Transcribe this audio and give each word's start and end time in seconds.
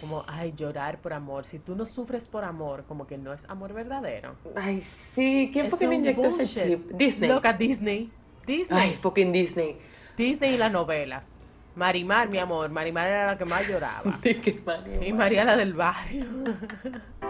como, 0.00 0.24
ay, 0.26 0.52
llorar 0.56 1.00
por 1.00 1.12
amor. 1.12 1.44
Si 1.44 1.58
tú 1.58 1.74
no 1.74 1.86
sufres 1.86 2.26
por 2.26 2.44
amor, 2.44 2.84
como 2.88 3.06
que 3.06 3.18
no 3.18 3.32
es 3.32 3.44
amor 3.48 3.72
verdadero. 3.72 4.34
Ay, 4.56 4.80
sí. 4.80 5.50
¿Quién 5.52 5.68
fue 5.68 5.78
que 5.78 5.88
me 5.88 5.96
inyectó 5.96 6.26
ese 6.28 6.46
chip? 6.46 6.90
Disney. 6.92 7.28
Loca, 7.28 7.52
Disney. 7.52 8.10
Disney. 8.46 8.80
Ay, 8.80 8.94
fucking 8.94 9.32
Disney. 9.32 9.76
Disney 10.16 10.54
y 10.54 10.56
las 10.56 10.72
novelas. 10.72 11.36
Marimar, 11.76 12.28
mi 12.28 12.38
amor. 12.38 12.70
Marimar 12.70 13.06
era 13.06 13.26
la 13.26 13.38
que 13.38 13.44
más 13.44 13.68
lloraba. 13.68 14.18
De 14.22 14.40
que 14.40 14.60
Mario. 14.64 15.06
Y 15.06 15.12
María 15.12 15.44
la 15.44 15.56
del 15.56 15.74
barrio. 15.74 16.26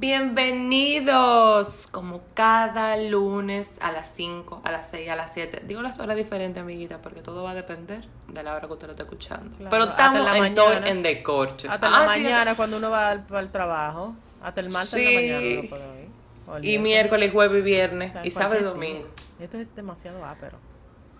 Bienvenidos, 0.00 1.86
como 1.92 2.22
cada 2.32 2.96
lunes 2.96 3.76
a 3.82 3.92
las 3.92 4.08
5, 4.14 4.62
a 4.64 4.72
las 4.72 4.88
6, 4.88 5.10
a 5.10 5.14
las 5.14 5.30
7. 5.34 5.60
Digo 5.66 5.82
las 5.82 5.98
horas 6.00 6.16
diferentes, 6.16 6.58
amiguita, 6.62 7.02
porque 7.02 7.20
todo 7.20 7.42
va 7.42 7.50
a 7.50 7.54
depender 7.54 8.00
de 8.28 8.42
la 8.42 8.54
hora 8.54 8.66
que 8.66 8.72
usted 8.72 8.86
lo 8.86 8.92
esté 8.92 9.02
escuchando. 9.02 9.54
Claro, 9.58 9.68
Pero 9.70 9.84
estamos 9.90 10.34
en 10.36 10.54
todo 10.54 10.72
en 10.72 11.02
decorche. 11.02 11.68
Hasta 11.68 11.86
Ah, 11.88 11.90
la 12.06 12.14
sí, 12.14 12.22
mañana 12.22 12.54
cuando 12.56 12.78
uno 12.78 12.88
va 12.88 13.10
al, 13.10 13.26
al 13.30 13.52
trabajo. 13.52 14.14
Hasta 14.42 14.60
el 14.62 14.70
martes 14.70 14.92
de 14.92 14.98
Sí. 15.06 15.14
la 15.14 15.20
mañana 15.20 15.62
no 15.62 15.68
puedo 15.68 15.98
ir. 16.00 16.08
O 16.48 16.56
el 16.56 16.64
Y 16.64 16.78
miércoles, 16.78 17.32
jueves 17.32 17.58
y 17.58 17.62
viernes. 17.62 18.10
O 18.10 18.12
sea, 18.14 18.26
y 18.26 18.30
sábado 18.30 18.58
y 18.58 18.64
domingo. 18.64 19.06
Esto 19.38 19.58
es 19.58 19.74
demasiado 19.76 20.24
ápero. 20.24 20.56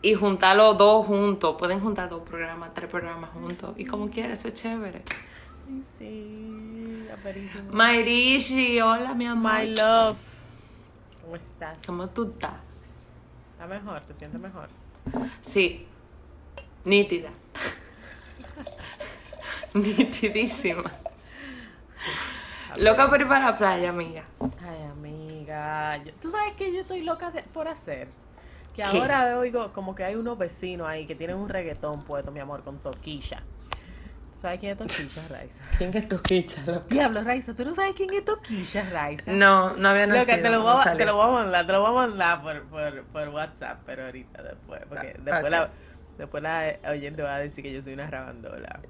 Y 0.00 0.14
juntar 0.14 0.56
los 0.56 0.78
dos 0.78 1.04
juntos. 1.06 1.56
Pueden 1.58 1.80
juntar 1.80 2.08
dos 2.08 2.22
programas, 2.26 2.72
tres 2.72 2.88
programas 2.88 3.28
juntos. 3.30 3.74
Y 3.76 3.84
como 3.84 4.08
quieras, 4.08 4.38
eso 4.38 4.48
es 4.48 4.54
chévere. 4.54 5.02
Ay, 5.68 5.82
Sí, 7.10 7.18
aperísimo. 7.20 7.72
Mairishi, 7.72 8.80
hola 8.80 9.14
mi 9.14 9.26
amor. 9.26 9.52
My 9.52 9.66
love. 9.74 10.16
¿Cómo 11.22 11.36
estás? 11.36 11.74
¿Cómo 11.84 12.08
tú 12.08 12.30
estás? 12.32 12.60
¿Está 13.52 13.66
mejor? 13.66 14.00
¿Te 14.02 14.14
sientes 14.14 14.40
mejor? 14.40 14.68
Sí. 15.40 15.86
Nítida. 16.84 17.30
Nitidísima. 19.74 20.90
Loca 22.76 23.08
por 23.08 23.20
ir 23.20 23.28
para 23.28 23.46
la 23.50 23.56
playa, 23.56 23.90
amiga. 23.90 24.24
Ay, 24.40 24.82
amiga. 24.92 26.00
¿Tú 26.22 26.30
sabes 26.30 26.54
que 26.54 26.72
yo 26.72 26.80
estoy 26.80 27.02
loca 27.02 27.30
de- 27.32 27.42
por 27.42 27.66
hacer? 27.68 28.08
Que 28.74 28.82
¿Qué? 28.84 28.98
ahora 28.98 29.36
oigo 29.38 29.72
como 29.72 29.94
que 29.96 30.04
hay 30.04 30.14
unos 30.14 30.38
vecinos 30.38 30.86
ahí 30.86 31.06
que 31.06 31.16
tienen 31.16 31.36
un 31.36 31.48
reggaetón 31.48 32.04
puesto, 32.04 32.30
mi 32.30 32.38
amor, 32.40 32.62
con 32.62 32.78
Toquilla. 32.78 33.42
¿Tú 34.40 34.46
sabes 34.46 34.60
quién 34.60 34.72
es 34.72 34.78
Toquilla, 34.78 35.28
Raiza? 35.28 35.64
¿Quién 35.78 35.96
es 35.96 36.08
loca? 36.66 36.86
Diablo, 36.88 37.22
Raiza, 37.22 37.54
¿tú 37.54 37.64
no 37.64 37.74
sabes 37.74 37.94
quién 37.94 38.12
es 38.14 38.24
Toquilla, 38.24 38.88
Raiza? 38.90 39.32
No, 39.32 39.76
no 39.76 39.88
había 39.88 40.06
nacido. 40.06 40.20
Loca, 40.20 40.42
te 40.42 40.50
lo, 40.50 40.62
voy 40.62 40.82
a, 40.82 40.96
te 40.96 41.04
lo 41.04 41.14
voy 41.16 41.28
a 41.28 41.32
mandar, 41.32 41.66
te 41.66 41.72
lo 41.72 41.80
voy 41.80 41.90
a 41.90 41.92
mandar 42.08 42.42
por, 42.42 42.68
por, 42.68 43.04
por 43.06 43.28
WhatsApp, 43.28 43.82
pero 43.86 44.06
ahorita 44.06 44.42
después, 44.42 44.80
porque 44.88 45.16
Ah, 45.28 45.42
después, 45.42 45.50
la, 45.52 45.70
después 46.18 46.42
la 46.42 46.78
oyente 46.90 47.22
va 47.22 47.36
a 47.36 47.38
decir 47.38 47.62
que 47.64 47.72
yo 47.72 47.82
soy 47.82 47.92
una 47.94 48.10
rabandola. 48.10 48.80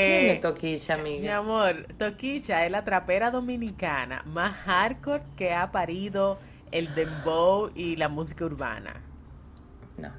¿Quién 0.00 0.28
Eh, 0.28 0.30
es 0.30 0.40
Toquilla, 0.40 0.96
mi 1.18 1.28
amiga? 1.28 1.30
amor, 1.30 1.88
Toquilla 1.98 2.64
es 2.66 2.70
la 2.72 2.84
trapera 2.84 3.30
dominicana 3.30 4.22
más 4.26 4.56
hardcore 4.64 5.24
que 5.36 5.52
ha 5.54 5.72
parido 5.72 6.38
el 6.70 6.94
dembow 6.94 7.70
y 7.74 7.96
la 7.96 8.08
música 8.08 8.44
urbana. 8.44 9.04
No, 9.98 10.12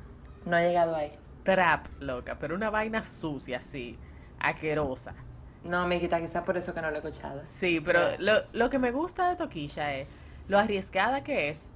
no 0.46 0.56
ha 0.58 0.62
llegado 0.62 0.96
ahí. 0.96 1.10
Trap, 1.44 1.88
loca, 2.00 2.40
pero 2.40 2.56
una 2.56 2.70
vaina 2.72 3.04
sucia, 3.04 3.60
así, 3.60 4.00
aquerosa. 4.40 5.14
No, 5.64 5.80
amiguita, 5.80 6.20
quizás 6.20 6.44
por 6.44 6.58
eso 6.58 6.74
que 6.74 6.82
no 6.82 6.90
lo 6.90 6.98
he 6.98 7.00
escuchado. 7.00 7.42
Sí, 7.46 7.82
pero 7.82 8.00
lo, 8.20 8.34
lo 8.54 8.70
que 8.70 8.78
me 8.78 8.92
gusta 8.92 9.30
de 9.30 9.36
Toquilla 9.36 9.96
es 9.96 10.08
lo 10.48 10.60
arriesgada 10.60 11.24
que 11.24 11.50
es 11.50 11.72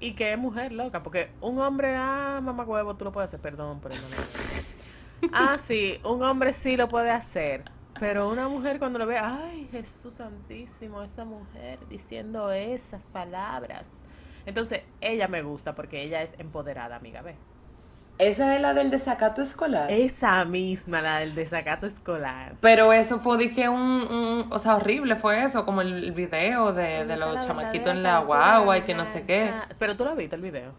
y 0.00 0.14
que 0.14 0.32
es 0.32 0.38
mujer 0.38 0.72
loca, 0.72 1.02
porque 1.02 1.30
un 1.40 1.58
hombre, 1.60 1.94
ah, 1.96 2.40
mamá 2.42 2.64
huevo, 2.64 2.96
tú 2.96 3.04
lo 3.04 3.12
puedes 3.12 3.28
hacer, 3.28 3.40
perdón 3.40 3.80
por 3.80 3.92
el 3.92 4.00
nombre. 4.00 4.18
Ah, 5.32 5.56
sí, 5.58 5.98
un 6.04 6.22
hombre 6.22 6.52
sí 6.52 6.76
lo 6.76 6.86
puede 6.86 7.10
hacer, 7.10 7.64
pero 7.98 8.28
una 8.28 8.46
mujer 8.46 8.78
cuando 8.78 8.98
lo 8.98 9.06
ve, 9.06 9.16
ay, 9.16 9.66
Jesús 9.70 10.14
santísimo, 10.14 11.02
esa 11.02 11.24
mujer 11.24 11.78
diciendo 11.88 12.52
esas 12.52 13.04
palabras. 13.04 13.84
Entonces, 14.44 14.82
ella 15.00 15.26
me 15.26 15.40
gusta 15.40 15.74
porque 15.74 16.02
ella 16.02 16.22
es 16.22 16.34
empoderada, 16.38 16.96
amiga, 16.96 17.22
ve. 17.22 17.36
Esa 18.18 18.54
es 18.54 18.62
la 18.62 18.74
del 18.74 18.90
desacato 18.90 19.42
escolar. 19.42 19.90
Esa 19.90 20.44
misma, 20.44 21.00
la 21.02 21.18
del 21.18 21.34
desacato 21.34 21.86
escolar. 21.86 22.54
Pero 22.60 22.92
eso 22.92 23.18
fue 23.18 23.50
que 23.50 23.68
un, 23.68 23.80
un- 23.80 24.46
o 24.52 24.58
sea, 24.60 24.76
horrible 24.76 25.16
fue 25.16 25.42
eso, 25.42 25.64
como 25.64 25.80
el 25.80 26.12
video 26.12 26.72
de, 26.72 27.04
de 27.04 27.16
los 27.16 27.44
chamaquitos 27.44 27.92
en 27.92 28.02
la 28.04 28.20
guagua 28.20 28.78
y 28.78 28.82
que 28.82 28.94
no 28.94 29.04
sé 29.04 29.24
qué. 29.24 29.52
Pero 29.78 29.96
tú 29.96 30.04
lo 30.04 30.14
viste 30.14 30.36
el 30.36 30.42
video. 30.42 30.72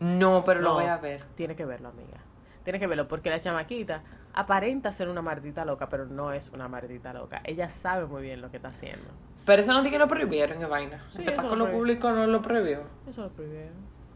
No, 0.00 0.44
pero 0.44 0.60
lo 0.60 0.74
voy 0.74 0.84
a 0.86 0.98
ver. 0.98 1.22
Tiene 1.34 1.56
que 1.56 1.64
verlo, 1.64 1.88
amiga. 1.88 2.18
Tiene 2.64 2.78
que 2.78 2.86
verlo, 2.86 3.08
porque 3.08 3.30
la 3.30 3.40
chamaquita 3.40 4.02
aparenta 4.34 4.92
ser 4.92 5.08
una 5.08 5.22
maldita 5.22 5.64
loca, 5.64 5.88
pero 5.88 6.06
no 6.06 6.32
es 6.32 6.50
una 6.50 6.68
maldita 6.68 7.12
loca. 7.12 7.40
Ella 7.44 7.68
sabe 7.70 8.06
muy 8.06 8.22
bien 8.22 8.40
lo 8.42 8.50
que 8.50 8.58
está 8.58 8.68
haciendo. 8.68 9.06
Pero 9.46 9.62
eso 9.62 9.72
no 9.72 9.78
dice 9.80 9.90
que 9.92 9.98
lo 9.98 10.06
prohibieron, 10.08 10.58
vaina. 10.70 10.98
Sí, 11.08 11.22
el 11.22 11.28
espectáculo 11.28 11.64
público 11.72 12.12
no 12.12 12.26
lo 12.26 12.42
prohibió. 12.42 12.82
Eso 13.08 13.22
lo 13.22 13.28
prohibieron. 13.30 13.72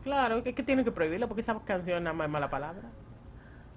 Claro, 0.07 0.45
que, 0.45 0.55
que 0.55 0.63
tiene 0.63 0.85
que 0.85 0.93
prohibirlo, 0.93 1.27
porque 1.27 1.41
esa 1.41 1.59
canción 1.65 2.05
nada 2.05 2.15
más 2.15 2.27
es 2.27 2.31
mala 2.31 2.49
palabra. 2.49 2.93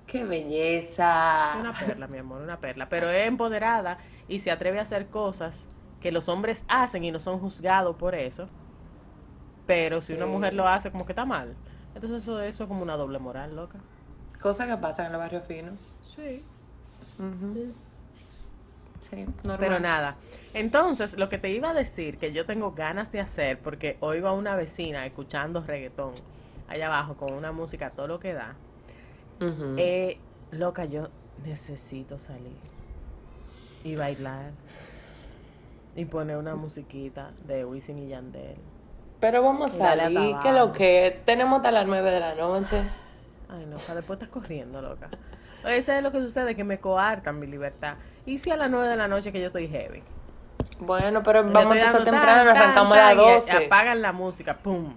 ¡Qué 0.06 0.24
belleza! 0.24 1.54
Es 1.54 1.60
una 1.60 1.74
perla, 1.74 2.06
mi 2.06 2.20
amor, 2.20 2.44
una 2.44 2.60
perla. 2.60 2.88
Pero 2.88 3.10
es 3.10 3.28
empoderada 3.28 3.98
y 4.28 4.38
se 4.38 4.52
atreve 4.52 4.78
a 4.78 4.84
hacer 4.84 5.08
cosas 5.08 5.70
que 6.00 6.12
los 6.12 6.30
hombres 6.30 6.66
hacen 6.68 7.04
y 7.04 7.10
no 7.10 7.20
son 7.20 7.40
juzgados 7.40 7.96
por 7.96 8.14
eso. 8.14 8.48
Pero 9.66 10.04
si 10.04 10.14
una 10.14 10.28
mujer 10.28 10.54
lo 10.54 10.68
hace, 10.68 10.92
como 10.92 11.04
que 11.04 11.14
está 11.14 11.26
mal. 11.26 11.56
Entonces 11.96 12.22
eso, 12.22 12.40
eso 12.44 12.64
es 12.66 12.68
como 12.68 12.84
una 12.84 12.96
doble 12.96 13.18
moral, 13.18 13.56
loca. 13.56 13.80
Cosas 14.40 14.68
que 14.68 14.78
pasan 14.78 15.08
en 15.08 15.14
el 15.14 15.18
barrio 15.18 15.42
fino. 15.42 15.72
Sí. 16.04 16.46
Sí, 17.18 17.74
normal. 19.44 19.58
Pero 19.60 19.80
nada. 19.80 20.16
Entonces, 20.54 21.18
lo 21.18 21.30
que 21.30 21.38
te 21.38 21.50
iba 21.50 21.70
a 21.70 21.74
decir, 21.74 22.18
que 22.18 22.34
yo 22.34 22.46
tengo 22.46 22.72
ganas 22.72 23.12
de 23.12 23.20
hacer, 23.20 23.60
porque 23.60 23.98
oigo 24.00 24.28
a 24.28 24.34
una 24.34 24.56
vecina 24.56 25.06
escuchando 25.06 25.62
reggaetón 25.62 26.14
allá 26.68 26.88
abajo 26.88 27.16
con 27.16 27.34
una 27.34 27.52
música 27.52 27.90
todo 27.90 28.08
lo 28.08 28.20
que 28.20 28.34
da. 28.34 28.56
Eh, 29.78 30.18
loca, 30.52 30.86
yo 30.86 31.08
necesito 31.46 32.20
salir 32.20 32.58
y 33.84 33.96
bailar 33.96 34.52
y 35.96 36.06
poner 36.06 36.38
una 36.38 36.56
musiquita 36.56 37.32
de 37.46 37.66
Wisin 37.66 38.00
y 38.00 38.08
Yandel. 38.10 38.58
Pero 39.20 39.44
vamos 39.44 39.76
a 39.76 39.96
salir, 39.96 40.36
que 40.42 40.52
lo 40.52 40.72
que 40.72 41.22
tenemos 41.26 41.58
hasta 41.58 41.72
las 41.72 41.88
9 41.88 42.12
de 42.12 42.20
la 42.20 42.36
noche. 42.36 42.84
Ay, 43.50 43.66
no, 43.66 43.78
para 43.78 43.96
después 43.96 44.18
estás 44.18 44.30
corriendo, 44.30 44.82
loca. 44.82 45.10
Eso 45.68 45.92
es 45.92 46.04
lo 46.04 46.12
que 46.12 46.20
sucede, 46.20 46.56
que 46.56 46.64
me 46.64 46.80
coartan 46.80 47.40
mi 47.40 47.48
libertad. 47.48 47.96
¿Y 48.30 48.38
si 48.38 48.52
a 48.52 48.58
las 48.58 48.70
9 48.70 48.88
de 48.90 48.96
la 48.96 49.08
noche 49.08 49.32
que 49.32 49.40
yo 49.40 49.48
estoy 49.48 49.68
heavy? 49.68 50.04
Bueno, 50.80 51.24
pero 51.24 51.44
vamos 51.44 51.74
a 51.74 51.78
empezar 51.78 52.04
temprano, 52.04 52.46
nos 52.46 52.54
tan, 52.54 52.62
arrancamos 52.62 52.96
a 52.96 53.16
las 53.16 53.16
tan, 53.16 53.20
y 53.20 53.34
12. 53.34 53.66
Apagan 53.66 54.02
la 54.04 54.12
música, 54.12 54.56
pum. 54.56 54.94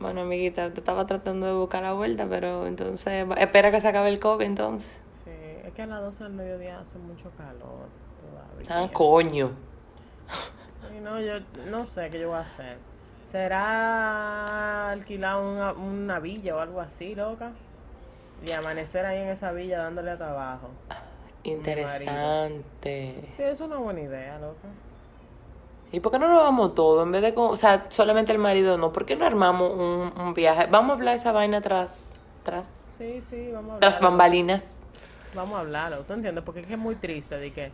Bueno, 0.00 0.22
amiguita, 0.22 0.72
te 0.72 0.80
estaba 0.80 1.04
tratando 1.06 1.46
de 1.46 1.52
buscar 1.52 1.82
la 1.82 1.92
vuelta, 1.92 2.26
pero 2.26 2.66
entonces, 2.66 3.26
espera 3.36 3.70
que 3.70 3.82
se 3.82 3.88
acabe 3.88 4.08
el 4.08 4.18
COVID 4.18 4.46
entonces. 4.46 4.98
Sí, 5.24 5.30
es 5.62 5.74
que 5.74 5.82
a 5.82 5.86
las 5.86 6.00
12 6.00 6.24
del 6.24 6.32
mediodía 6.32 6.80
hace 6.80 6.96
mucho 6.96 7.30
calor 7.36 7.88
todavía. 8.22 8.84
Ah, 8.84 8.90
coño. 8.90 9.50
Y 10.96 11.00
no, 11.00 11.20
yo 11.20 11.34
no 11.66 11.84
sé 11.84 12.08
qué 12.08 12.18
yo 12.18 12.28
voy 12.28 12.38
a 12.38 12.40
hacer. 12.40 12.78
¿Será 13.26 14.90
alquilar 14.90 15.36
una, 15.36 15.72
una 15.72 16.18
villa 16.18 16.56
o 16.56 16.60
algo 16.60 16.80
así, 16.80 17.14
loca? 17.14 17.52
Y 18.46 18.52
amanecer 18.52 19.04
ahí 19.04 19.18
en 19.20 19.28
esa 19.28 19.52
villa 19.52 19.78
dándole 19.82 20.10
a 20.12 20.16
trabajo. 20.16 20.68
Interesante. 21.44 23.28
Sí, 23.36 23.42
es 23.42 23.60
una 23.60 23.76
buena 23.76 24.00
idea, 24.00 24.38
loca. 24.38 24.68
¿Y 25.90 26.00
por 26.00 26.12
qué 26.12 26.18
no 26.18 26.28
nos 26.28 26.42
vamos 26.42 26.74
todos? 26.74 27.04
En 27.04 27.12
vez 27.12 27.22
de, 27.22 27.32
con- 27.34 27.50
o 27.50 27.56
sea, 27.56 27.86
solamente 27.90 28.30
el 28.32 28.38
marido, 28.38 28.76
no. 28.76 28.92
¿Por 28.92 29.06
qué 29.06 29.16
no 29.16 29.24
armamos 29.24 29.72
un, 29.72 30.12
un 30.20 30.34
viaje? 30.34 30.66
Vamos 30.70 30.90
a 30.90 30.94
hablar 30.94 31.14
de 31.14 31.20
esa 31.20 31.32
vaina 31.32 31.60
tras, 31.60 32.10
tras, 32.42 32.70
Sí, 32.96 33.22
sí, 33.22 33.50
vamos 33.52 33.70
a 33.70 33.74
hablar. 33.76 33.80
tras 33.80 34.00
bambalinas. 34.00 34.66
Vamos 35.34 35.56
a 35.56 35.60
hablarlo, 35.60 35.98
¿tú 36.04 36.12
entiendes? 36.14 36.44
Porque 36.44 36.60
es 36.60 36.66
que 36.66 36.74
es 36.74 36.78
muy 36.78 36.94
triste 36.96 37.38
de 37.38 37.52
que, 37.52 37.70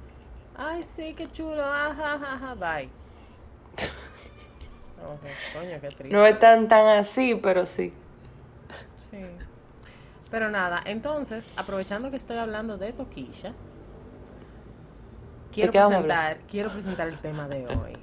ay, 0.57 0.83
sí, 0.85 1.15
qué 1.17 1.31
chulo, 1.33 1.65
ajá, 1.65 2.15
ajá, 2.15 2.33
ajá, 2.35 2.55
bye. 2.55 2.89
Ok, 5.05 5.21
coño, 5.53 5.81
qué 5.83 5.89
triste. 5.89 6.09
No 6.09 6.25
es 6.25 6.39
tan, 6.39 6.67
tan 6.69 6.87
así, 6.87 7.35
pero 7.35 7.67
sí. 7.67 7.93
Sí. 9.11 9.19
Pero 10.35 10.51
nada, 10.51 10.81
entonces, 10.85 11.53
aprovechando 11.57 12.11
que 12.11 12.17
estoy 12.17 12.39
hablando 12.39 12.77
de 12.77 12.93
Toquilla, 12.93 13.53
quiero 15.53 15.71
presentar, 15.71 16.39
quiero 16.51 16.71
presentar 16.71 17.07
el 17.07 17.21
tema 17.21 17.47
de 17.47 17.65
hoy. 17.69 17.97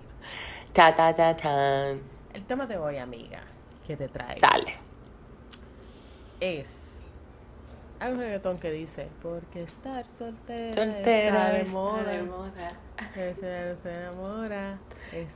Ta, 0.71 0.95
ta, 0.95 1.13
ta, 1.13 1.35
tan. 1.35 1.99
El 2.33 2.45
tema 2.47 2.65
de 2.67 2.77
hoy, 2.77 2.99
amiga, 2.99 3.41
que 3.85 3.97
te 3.97 4.07
traigo, 4.07 4.39
Dale. 4.39 4.75
es 6.39 7.03
hay 7.99 8.13
un 8.13 8.19
reggaetón 8.19 8.59
que 8.59 8.71
dice, 8.71 9.09
porque 9.21 9.63
estar 9.63 10.07
soltera, 10.07 10.73
Soltera, 10.73 11.57
está 11.57 11.65
de 11.65 11.65
moda, 11.65 12.03
de 12.03 12.23
moda. 12.23 12.71
que 13.13 13.35
se, 13.35 13.75
se 13.75 13.91
enamora, 13.91 14.77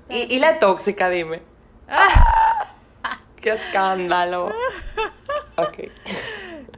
Y, 0.09 0.33
y 0.33 0.39
la 0.39 0.59
tóxica, 0.59 1.09
dime. 1.09 1.41
¡Qué 3.41 3.49
escándalo! 3.49 4.53
Ok. 5.57 5.89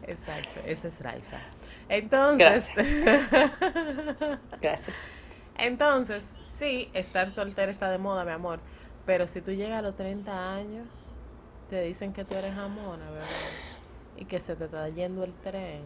Exacto, 0.07 0.61
esa 0.65 0.87
es 0.87 1.01
Raiza. 1.01 1.37
Entonces, 1.89 2.69
Gracias. 4.61 5.11
entonces, 5.57 6.35
sí, 6.41 6.89
estar 6.93 7.31
soltera 7.31 7.71
está 7.71 7.91
de 7.91 7.97
moda, 7.97 8.23
mi 8.23 8.31
amor. 8.31 8.59
Pero 9.05 9.27
si 9.27 9.41
tú 9.41 9.51
llegas 9.51 9.79
a 9.79 9.81
los 9.81 9.95
30 9.95 10.53
años, 10.55 10.87
te 11.69 11.81
dicen 11.81 12.13
que 12.13 12.25
tú 12.25 12.35
eres 12.35 12.53
jamona, 12.53 13.09
¿verdad? 13.09 13.27
Y 14.17 14.25
que 14.25 14.39
se 14.39 14.55
te 14.55 14.65
está 14.65 14.87
yendo 14.89 15.23
el 15.23 15.33
tren. 15.33 15.83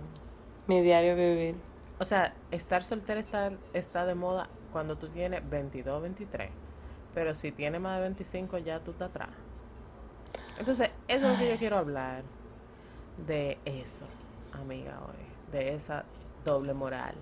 Mi 0.68 0.82
diario 0.82 1.16
vivir. 1.16 1.56
O 2.00 2.06
sea, 2.06 2.34
estar 2.52 2.84
soltera 2.84 3.20
está, 3.20 3.52
está 3.74 4.06
de 4.06 4.16
moda 4.16 4.50
cuando 4.72 4.98
tú 4.98 5.10
tienes 5.10 5.48
22, 5.48 6.02
23. 6.02 6.50
Pero 7.14 7.34
si 7.34 7.52
tienes 7.52 7.82
más 7.82 7.98
de 7.98 8.04
25, 8.04 8.58
ya 8.60 8.80
tú 8.80 8.92
estás 8.92 9.10
atrás. 9.10 9.30
Entonces, 10.58 10.90
eso 11.08 11.26
es 11.26 11.32
lo 11.34 11.38
que 11.38 11.50
yo 11.50 11.58
quiero 11.58 11.78
hablar. 11.78 12.24
De 13.28 13.58
eso, 13.66 14.06
amiga, 14.54 15.00
hoy. 15.06 15.52
De 15.52 15.76
esa 15.76 16.06
doble 16.46 16.74
moral 16.74 17.14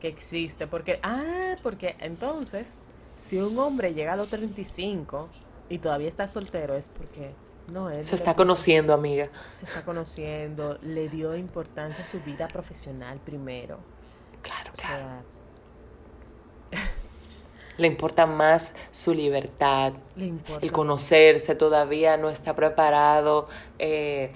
que 0.00 0.08
existe. 0.08 0.66
Porque, 0.66 1.00
ah, 1.02 1.56
porque 1.62 1.96
entonces, 2.00 2.82
si 3.18 3.38
un 3.38 3.58
hombre 3.58 3.94
llega 3.94 4.12
a 4.12 4.16
los 4.16 4.28
35 4.28 5.28
y 5.68 5.78
todavía 5.78 6.08
está 6.08 6.26
soltero, 6.26 6.74
es 6.74 6.88
porque 6.88 7.32
no 7.66 7.90
es. 7.90 8.06
Se 8.06 8.14
está 8.14 8.34
conociendo, 8.34 8.94
amiga. 8.94 9.28
Se 9.50 9.64
está 9.66 9.84
conociendo, 9.84 10.78
le 10.82 11.08
dio 11.08 11.36
importancia 11.36 12.04
a 12.04 12.06
su 12.06 12.20
vida 12.20 12.48
profesional 12.48 13.18
primero. 13.18 13.78
Claro, 14.42 14.70
O 14.72 14.80
claro. 14.80 15.04
sea, 15.04 15.22
Le 17.76 17.86
importa 17.86 18.26
más 18.26 18.72
su 18.90 19.14
libertad, 19.14 19.92
le 20.16 20.26
importa. 20.26 20.64
el 20.66 20.72
conocerse, 20.72 21.54
todavía 21.54 22.16
no 22.16 22.28
está 22.28 22.56
preparado, 22.56 23.48
eh, 23.78 24.32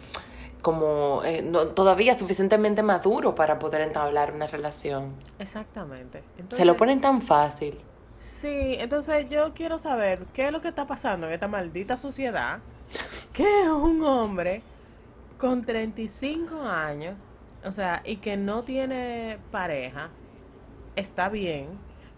como 0.62 1.22
eh, 1.24 1.42
no- 1.42 1.68
todavía 1.68 2.14
suficientemente 2.14 2.82
maduro 2.82 3.34
para 3.34 3.58
poder 3.58 3.82
entablar 3.82 4.32
una 4.32 4.46
relación. 4.46 5.12
Exactamente. 5.38 6.22
Se 6.50 6.64
lo 6.64 6.76
ponen 6.76 7.00
tan 7.00 7.20
fácil. 7.20 7.78
Sí, 8.20 8.76
entonces 8.78 9.28
yo 9.28 9.52
quiero 9.52 9.78
saber 9.80 10.26
qué 10.32 10.46
es 10.46 10.52
lo 10.52 10.60
que 10.60 10.68
está 10.68 10.86
pasando 10.86 11.26
en 11.26 11.32
esta 11.32 11.48
maldita 11.48 11.96
sociedad. 11.96 12.60
Que 13.32 13.44
un 13.70 14.02
hombre 14.04 14.62
con 15.38 15.62
35 15.62 16.60
años, 16.62 17.16
o 17.64 17.72
sea, 17.72 18.02
y 18.04 18.16
que 18.16 18.36
no 18.36 18.62
tiene 18.62 19.38
pareja, 19.50 20.10
está 20.96 21.28
bien, 21.30 21.68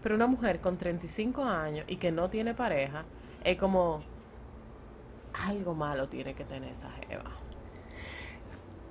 pero 0.03 0.13
una 0.15 0.27
mujer 0.27 0.59
con 0.59 0.77
35 0.77 1.43
años 1.43 1.85
y 1.87 1.95
que 1.95 2.11
no 2.11 2.29
tiene 2.29 2.53
pareja, 2.53 3.05
es 3.43 3.57
como 3.57 4.01
algo 5.47 5.73
malo 5.73 6.07
tiene 6.07 6.33
que 6.35 6.43
tener 6.43 6.71
esa 6.71 6.89
jeva. 7.07 7.31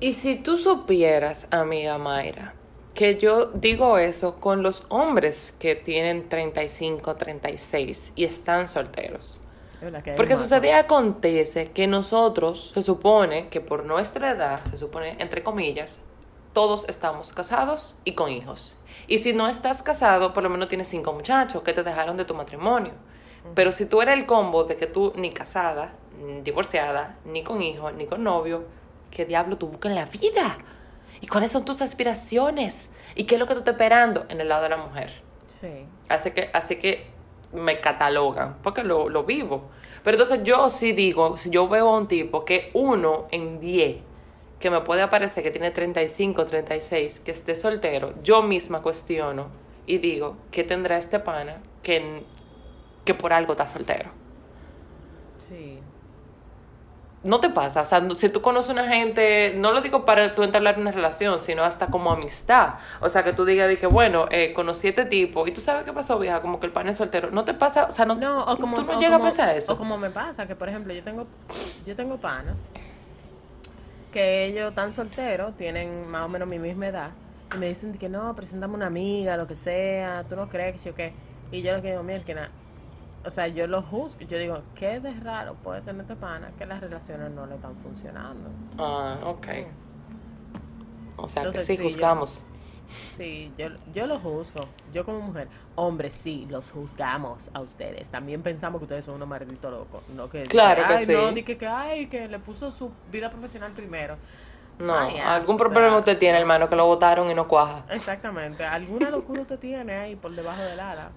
Y 0.00 0.12
si 0.12 0.36
tú 0.36 0.58
supieras, 0.58 1.46
amiga 1.50 1.98
Mayra, 1.98 2.54
que 2.94 3.16
yo 3.16 3.46
digo 3.46 3.98
eso 3.98 4.36
con 4.36 4.62
los 4.62 4.86
hombres 4.88 5.54
que 5.58 5.74
tienen 5.74 6.28
35, 6.28 7.16
36 7.16 8.12
y 8.16 8.24
están 8.24 8.68
solteros. 8.68 9.40
Porque 10.16 10.36
sucede 10.36 10.68
y 10.68 10.70
acontece 10.70 11.70
que 11.72 11.86
nosotros, 11.86 12.72
se 12.74 12.82
supone 12.82 13.48
que 13.48 13.60
por 13.60 13.84
nuestra 13.84 14.30
edad, 14.30 14.60
se 14.70 14.78
supone, 14.78 15.16
entre 15.18 15.42
comillas, 15.42 16.00
todos 16.52 16.88
estamos 16.88 17.32
casados 17.32 17.98
y 18.04 18.12
con 18.12 18.30
hijos. 18.30 18.78
Y 19.06 19.18
si 19.18 19.32
no 19.32 19.48
estás 19.48 19.82
casado, 19.82 20.32
por 20.32 20.42
lo 20.42 20.50
menos 20.50 20.68
tienes 20.68 20.88
cinco 20.88 21.12
muchachos 21.12 21.62
que 21.62 21.72
te 21.72 21.82
dejaron 21.82 22.16
de 22.16 22.24
tu 22.24 22.34
matrimonio. 22.34 22.92
Pero 23.54 23.72
si 23.72 23.84
tú 23.84 24.00
eres 24.00 24.16
el 24.16 24.24
combo 24.24 24.64
de 24.64 24.76
que 24.76 24.86
tú 24.86 25.12
ni 25.16 25.30
casada, 25.30 25.92
ni 26.18 26.40
divorciada, 26.40 27.18
ni 27.26 27.42
con 27.42 27.60
hijo, 27.60 27.90
ni 27.90 28.06
con 28.06 28.24
novio, 28.24 28.64
¿qué 29.14 29.24
diablo 29.24 29.56
tú 29.56 29.68
buscas 29.68 29.90
en 29.90 29.96
la 29.96 30.04
vida? 30.04 30.58
¿Y 31.22 31.26
cuáles 31.26 31.50
son 31.50 31.64
tus 31.64 31.80
aspiraciones? 31.80 32.90
¿Y 33.14 33.24
qué 33.24 33.36
es 33.36 33.38
lo 33.38 33.46
que 33.46 33.54
tú 33.54 33.60
estás 33.60 33.72
esperando 33.72 34.26
en 34.28 34.40
el 34.40 34.48
lado 34.48 34.64
de 34.64 34.68
la 34.68 34.76
mujer? 34.76 35.10
Sí. 35.46 35.86
Así 36.08 36.32
que, 36.32 36.50
así 36.52 36.76
que 36.76 37.06
me 37.52 37.80
catalogan, 37.80 38.56
porque 38.62 38.82
lo, 38.82 39.08
lo 39.08 39.24
vivo. 39.24 39.70
Pero 40.02 40.16
entonces 40.16 40.44
yo 40.44 40.68
sí 40.68 40.92
digo, 40.92 41.38
si 41.38 41.48
yo 41.48 41.68
veo 41.68 41.88
a 41.88 41.96
un 41.96 42.08
tipo 42.08 42.44
que 42.44 42.70
uno 42.74 43.26
en 43.30 43.58
10, 43.60 43.96
que 44.58 44.70
me 44.70 44.80
puede 44.80 45.02
aparecer 45.02 45.42
que 45.42 45.50
tiene 45.50 45.70
35, 45.70 46.44
36, 46.44 47.20
que 47.20 47.30
esté 47.30 47.54
soltero, 47.54 48.14
yo 48.22 48.42
misma 48.42 48.82
cuestiono 48.82 49.48
y 49.86 49.98
digo, 49.98 50.36
¿qué 50.50 50.64
tendrá 50.64 50.98
este 50.98 51.20
pana 51.20 51.58
que, 51.82 52.24
que 53.04 53.14
por 53.14 53.32
algo 53.32 53.52
está 53.52 53.68
soltero? 53.68 54.10
Sí. 55.38 55.78
No 57.24 57.40
te 57.40 57.48
pasa, 57.48 57.80
o 57.80 57.84
sea, 57.86 58.06
si 58.16 58.28
tú 58.28 58.42
conoces 58.42 58.70
una 58.70 58.86
gente, 58.86 59.54
no 59.56 59.72
lo 59.72 59.80
digo 59.80 60.04
para 60.04 60.34
tú 60.34 60.42
entablar 60.42 60.78
una 60.78 60.92
relación, 60.92 61.38
sino 61.38 61.64
hasta 61.64 61.86
como 61.86 62.12
amistad. 62.12 62.74
O 63.00 63.08
sea, 63.08 63.24
que 63.24 63.32
tú 63.32 63.46
digas, 63.46 63.66
dije, 63.68 63.86
bueno, 63.86 64.26
eh, 64.30 64.52
conocí 64.52 64.88
a 64.88 64.90
este 64.90 65.06
tipo 65.06 65.46
y 65.46 65.52
tú 65.52 65.62
sabes 65.62 65.84
qué 65.84 65.92
pasó, 65.94 66.18
vieja, 66.18 66.42
como 66.42 66.60
que 66.60 66.66
el 66.66 66.72
pan 66.72 66.86
es 66.86 66.96
soltero. 66.96 67.30
No 67.30 67.44
te 67.44 67.54
pasa, 67.54 67.86
o 67.86 67.90
sea, 67.90 68.04
no, 68.04 68.14
No, 68.14 68.44
o 68.44 68.58
como, 68.58 68.76
tú 68.76 68.84
no 68.84 68.98
llegas 68.98 69.18
a 69.18 69.22
pensar 69.22 69.56
eso. 69.56 69.72
O 69.72 69.78
como 69.78 69.96
me 69.96 70.10
pasa, 70.10 70.46
que 70.46 70.54
por 70.54 70.68
ejemplo, 70.68 70.92
yo 70.92 71.02
tengo, 71.02 71.26
yo 71.86 71.96
tengo 71.96 72.18
panas 72.18 72.70
que 74.12 74.44
ellos 74.44 74.68
están 74.68 74.92
solteros, 74.92 75.56
tienen 75.56 76.06
más 76.08 76.26
o 76.26 76.28
menos 76.28 76.46
mi 76.46 76.58
misma 76.58 76.86
edad, 76.86 77.10
y 77.54 77.58
me 77.58 77.68
dicen 77.68 77.96
que 77.98 78.08
no, 78.08 78.34
preséntame 78.36 78.74
una 78.74 78.86
amiga, 78.86 79.36
lo 79.36 79.46
que 79.46 79.54
sea, 79.54 80.24
tú 80.28 80.36
no 80.36 80.48
crees 80.48 80.74
que 80.74 80.78
sí 80.78 80.88
o 80.90 80.94
qué. 80.94 81.12
Y 81.50 81.62
yo 81.62 81.74
lo 81.74 81.82
que 81.82 81.90
digo, 81.90 82.02
mira, 82.02 82.22
que 82.22 82.34
nada. 82.34 82.50
O 83.26 83.30
sea, 83.30 83.48
yo 83.48 83.66
lo 83.66 83.80
juzgo, 83.82 84.20
yo 84.22 84.38
digo, 84.38 84.62
¿qué 84.74 85.00
de 85.00 85.12
raro 85.14 85.54
puede 85.54 85.80
tener 85.80 86.02
este 86.02 86.14
pana 86.16 86.52
que 86.58 86.66
las 86.66 86.80
relaciones 86.80 87.30
no 87.30 87.46
le 87.46 87.54
están 87.54 87.74
funcionando? 87.76 88.50
Ah, 88.78 89.18
ok. 89.24 89.46
O 91.16 91.28
sea, 91.28 91.42
que 91.42 91.48
Entonces, 91.48 91.66
sí, 91.66 91.76
sí, 91.76 91.82
yo- 91.82 91.88
juzgamos. 91.88 92.44
Sí, 92.86 93.50
yo, 93.56 93.68
yo 93.94 94.06
lo 94.06 94.18
juzgo. 94.20 94.66
Yo 94.92 95.06
como 95.06 95.20
mujer, 95.20 95.48
hombre, 95.74 96.10
sí, 96.10 96.46
los 96.50 96.70
juzgamos 96.70 97.50
a 97.54 97.60
ustedes. 97.62 98.10
También 98.10 98.42
pensamos 98.42 98.78
que 98.78 98.84
ustedes 98.84 99.06
son 99.06 99.14
unos 99.14 99.26
malditos 99.26 99.72
locos. 99.72 100.06
No 100.10 100.28
que, 100.28 100.42
Claro 100.42 100.86
que 100.86 100.92
ay, 100.92 101.06
no, 101.06 101.28
sí. 101.30 101.34
di 101.34 101.42
que, 101.44 101.56
que, 101.56 101.66
ay, 101.66 102.06
que 102.08 102.28
le 102.28 102.38
puso 102.38 102.70
su 102.70 102.90
vida 103.10 103.30
profesional 103.30 103.72
primero. 103.72 104.16
No, 104.78 104.92
Vaya, 104.92 105.34
algún 105.34 105.56
sea, 105.56 105.68
problema 105.68 105.96
usted 105.96 106.18
tiene, 106.18 106.38
hermano, 106.38 106.68
que 106.68 106.76
lo 106.76 106.84
votaron 106.84 107.30
y 107.30 107.34
no 107.34 107.48
cuaja. 107.48 107.84
Exactamente. 107.88 108.64
Alguna 108.66 109.08
locura 109.08 109.42
usted 109.42 109.58
tiene 109.58 109.94
ahí 109.94 110.16
por 110.16 110.32
debajo 110.34 110.60
del 110.60 110.80
ala. 110.80 111.10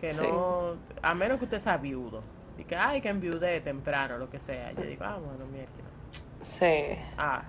Que 0.00 0.12
no, 0.12 0.76
a 1.02 1.14
menos 1.14 1.38
que 1.38 1.44
usted 1.44 1.58
sea 1.58 1.76
viudo. 1.76 2.22
Y 2.56 2.64
que, 2.64 2.76
ay, 2.76 3.00
que 3.00 3.08
enviude 3.08 3.60
temprano, 3.60 4.18
lo 4.18 4.30
que 4.30 4.38
sea. 4.38 4.72
Yo 4.72 4.82
digo, 4.82 5.04
ah, 5.04 5.18
bueno, 5.18 5.44
mierda. 5.46 5.72
Sí. 6.40 6.98
Ah, 7.16 7.42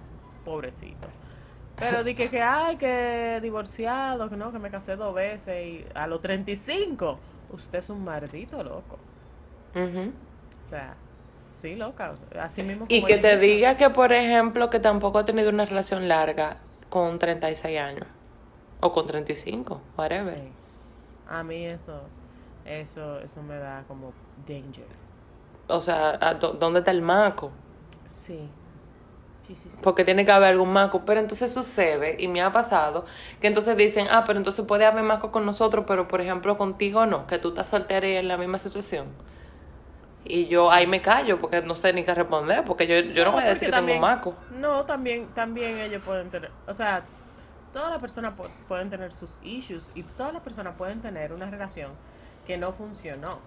pobrecito. 0.45 1.07
Pero 1.77 2.03
di 2.03 2.13
que, 2.13 2.29
que 2.29 2.41
ay, 2.41 2.75
que 2.75 3.39
divorciado, 3.41 4.29
que 4.29 4.35
no, 4.35 4.51
que 4.51 4.59
me 4.59 4.69
casé 4.69 4.95
dos 4.95 5.13
veces 5.15 5.65
y 5.65 5.85
a 5.93 6.07
los 6.07 6.21
35, 6.21 7.17
usted 7.51 7.79
es 7.79 7.89
un 7.89 8.03
maldito 8.03 8.61
loco. 8.63 8.99
Ujú. 9.73 10.11
O 10.61 10.65
sea, 10.65 10.95
sí, 11.47 11.75
loca. 11.75 12.13
Así 12.39 12.63
mismo 12.63 12.85
Y 12.89 13.03
que 13.03 13.17
te 13.17 13.37
diga 13.37 13.77
que, 13.77 13.89
por 13.89 14.11
ejemplo, 14.11 14.69
que 14.69 14.79
tampoco 14.79 15.19
ha 15.19 15.25
tenido 15.25 15.49
una 15.49 15.65
relación 15.65 16.07
larga 16.07 16.57
con 16.89 17.17
36 17.17 17.79
años. 17.79 18.07
O 18.81 18.91
con 18.91 19.07
35, 19.07 19.81
whatever. 19.97 20.35
Sí. 20.35 20.51
A 21.27 21.43
mí 21.43 21.65
eso, 21.65 22.01
eso, 22.69 23.19
eso 23.19 23.41
me 23.41 23.57
da 23.57 23.83
como 23.87 24.13
danger. 24.47 24.85
O 25.67 25.81
sea, 25.81 26.11
¿a 26.21 26.33
dó- 26.39 26.53
¿dónde 26.53 26.79
está 26.79 26.91
el 26.91 27.01
maco? 27.01 27.51
Sí. 28.05 28.49
Sí, 29.41 29.55
sí, 29.55 29.69
sí. 29.71 29.79
Porque 29.81 30.05
tiene 30.05 30.25
que 30.25 30.31
haber 30.31 30.49
algún 30.49 30.71
maco. 30.71 31.03
Pero 31.05 31.19
entonces 31.19 31.51
sucede, 31.51 32.15
y 32.19 32.27
me 32.27 32.41
ha 32.41 32.51
pasado, 32.51 33.05
que 33.41 33.47
entonces 33.47 33.75
dicen, 33.77 34.07
ah, 34.11 34.23
pero 34.25 34.37
entonces 34.37 34.63
puede 34.65 34.85
haber 34.85 35.03
maco 35.03 35.31
con 35.31 35.45
nosotros, 35.45 35.85
pero 35.87 36.07
por 36.07 36.21
ejemplo 36.21 36.57
contigo 36.57 37.05
no, 37.07 37.25
que 37.27 37.39
tú 37.39 37.49
estás 37.49 37.67
soltera 37.67 38.07
y 38.07 38.15
en 38.15 38.27
la 38.27 38.37
misma 38.37 38.59
situación. 38.59 39.07
Y 40.25 40.47
yo 40.47 40.69
ahí 40.71 40.85
me 40.85 41.01
callo 41.01 41.39
porque 41.39 41.61
no 41.61 41.75
sé 41.75 41.93
ni 41.93 42.03
qué 42.03 42.13
responder, 42.13 42.63
porque 42.65 42.85
yo, 42.85 42.99
yo 43.13 43.23
no, 43.25 43.31
voy 43.31 43.43
a 43.43 43.47
decir 43.47 43.67
que 43.69 43.71
tengo 43.71 43.77
también- 43.77 43.97
un 43.97 44.01
maco. 44.01 44.35
No, 44.51 44.83
también, 44.85 45.27
también 45.33 45.79
ellos 45.79 46.03
pueden 46.03 46.29
tener, 46.29 46.51
o 46.67 46.73
sea, 46.73 47.01
todas 47.73 47.89
las 47.89 47.99
personas 47.99 48.33
pu- 48.37 48.49
pueden 48.67 48.89
tener 48.89 49.11
sus 49.13 49.39
issues 49.43 49.91
y 49.95 50.03
todas 50.03 50.33
las 50.33 50.43
personas 50.43 50.75
pueden 50.77 51.01
tener 51.01 51.33
una 51.33 51.49
relación 51.49 51.89
que 52.49 52.57
no 52.57 52.71
funcionó. 52.73 53.37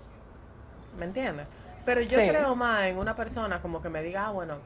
¿Me 0.96 1.06
entiendes? 1.06 1.48
Pero 1.84 2.02
yo 2.02 2.20
Sí. 2.20 2.28
creo 2.28 2.54
más 2.54 2.84
en 2.84 2.98
una 2.98 3.16
persona 3.16 3.60
como 3.60 3.82
que 3.82 3.88
me 3.88 4.00
diga, 4.00 4.26
ah, 4.26 4.30
bueno, 4.30 4.58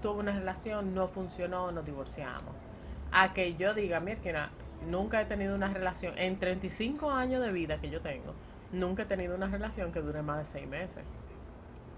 tuve 0.00 0.20
una 0.20 0.30
relación, 0.30 0.94
no 0.94 1.08
funcionó, 1.08 1.72
nos 1.72 1.84
divorciamos. 1.84 2.54
A 3.10 3.32
que 3.34 3.56
yo 3.56 3.74
diga, 3.74 3.98
mira, 3.98 4.50
nunca 4.88 5.20
he 5.20 5.24
tenido 5.24 5.56
una 5.56 5.66
relación, 5.74 6.16
en 6.18 6.38
35 6.38 7.10
años 7.10 7.42
de 7.42 7.50
vida 7.50 7.78
que 7.80 7.90
yo 7.90 8.00
tengo, 8.00 8.32
nunca 8.70 9.02
he 9.02 9.06
tenido 9.06 9.34
una 9.34 9.48
relación 9.48 9.90
que 9.90 10.02
dure 10.02 10.22
más 10.22 10.38
de 10.38 10.44
seis 10.44 10.68
meses. 10.68 11.02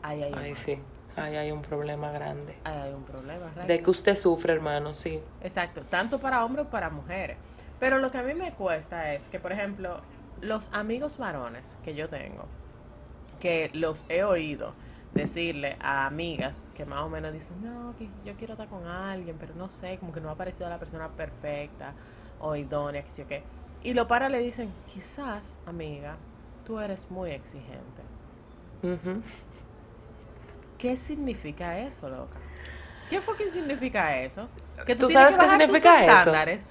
Ahí 0.00 0.23
hay, 0.23 0.33
Ay, 0.35 0.55
sí, 0.55 0.81
ahí 1.14 1.37
hay 1.37 1.50
un 1.52 1.61
problema 1.61 2.11
grande. 2.11 2.57
ahí 2.64 2.79
hay 2.79 2.95
un 2.95 3.05
problema. 3.05 3.50
De 3.67 3.83
que 3.83 3.90
usted 3.90 4.17
sufre, 4.17 4.55
hermano, 4.55 4.95
sí. 4.95 5.23
Exacto, 5.43 5.83
tanto 5.83 6.19
para 6.21 6.43
hombres 6.43 6.62
como 6.62 6.71
para 6.71 6.88
mujeres. 6.88 7.37
Pero 7.79 7.99
lo 7.99 8.11
que 8.11 8.17
a 8.17 8.23
mí 8.23 8.33
me 8.33 8.52
cuesta 8.52 9.12
es 9.12 9.29
que, 9.29 9.38
por 9.38 9.52
ejemplo, 9.52 10.00
los 10.40 10.73
amigos 10.73 11.18
varones 11.18 11.78
que 11.85 11.94
yo 11.94 12.09
tengo, 12.09 12.47
que 13.38 13.70
los 13.75 14.06
he 14.09 14.25
oído 14.25 14.75
decirle 15.14 15.76
a 15.80 16.06
amigas 16.06 16.73
que 16.76 16.85
más 16.85 17.02
o 17.02 17.09
menos 17.09 17.32
dicen, 17.32 17.56
no, 17.62 17.94
que 17.97 18.09
yo 18.25 18.35
quiero 18.37 18.54
estar 18.54 18.68
con 18.68 18.87
alguien, 18.87 19.37
pero 19.38 19.54
no 19.54 19.68
sé, 19.68 19.99
como 19.99 20.12
que 20.12 20.20
no 20.20 20.28
ha 20.28 20.32
aparecido 20.32 20.68
la 20.68 20.78
persona 20.78 21.09
perfecta 21.09 21.94
o 22.38 22.54
idónea, 22.56 23.02
que 23.02 23.11
sé 23.11 23.23
yo 23.23 23.28
qué. 23.28 23.42
Y 23.82 23.94
lo 23.94 24.06
para 24.06 24.28
le 24.28 24.38
dicen, 24.40 24.73
quizás, 24.87 25.59
amiga, 25.66 26.16
tú 26.64 26.78
eres 26.78 27.11
muy 27.11 27.30
exigente. 27.30 28.02
¿Qué 30.78 30.97
significa 30.97 31.78
eso, 31.78 32.09
loca? 32.09 32.38
¿Qué 33.09 33.20
fucking 33.20 33.50
significa 33.50 34.18
eso? 34.20 34.49
Que 34.87 34.97
¿Tú 34.97 35.09
sabes 35.09 35.37
que 35.37 35.40
qué 35.40 35.47
tus 35.47 35.50
significa 35.50 36.04
eso? 36.04 36.18
estándares. 36.18 36.70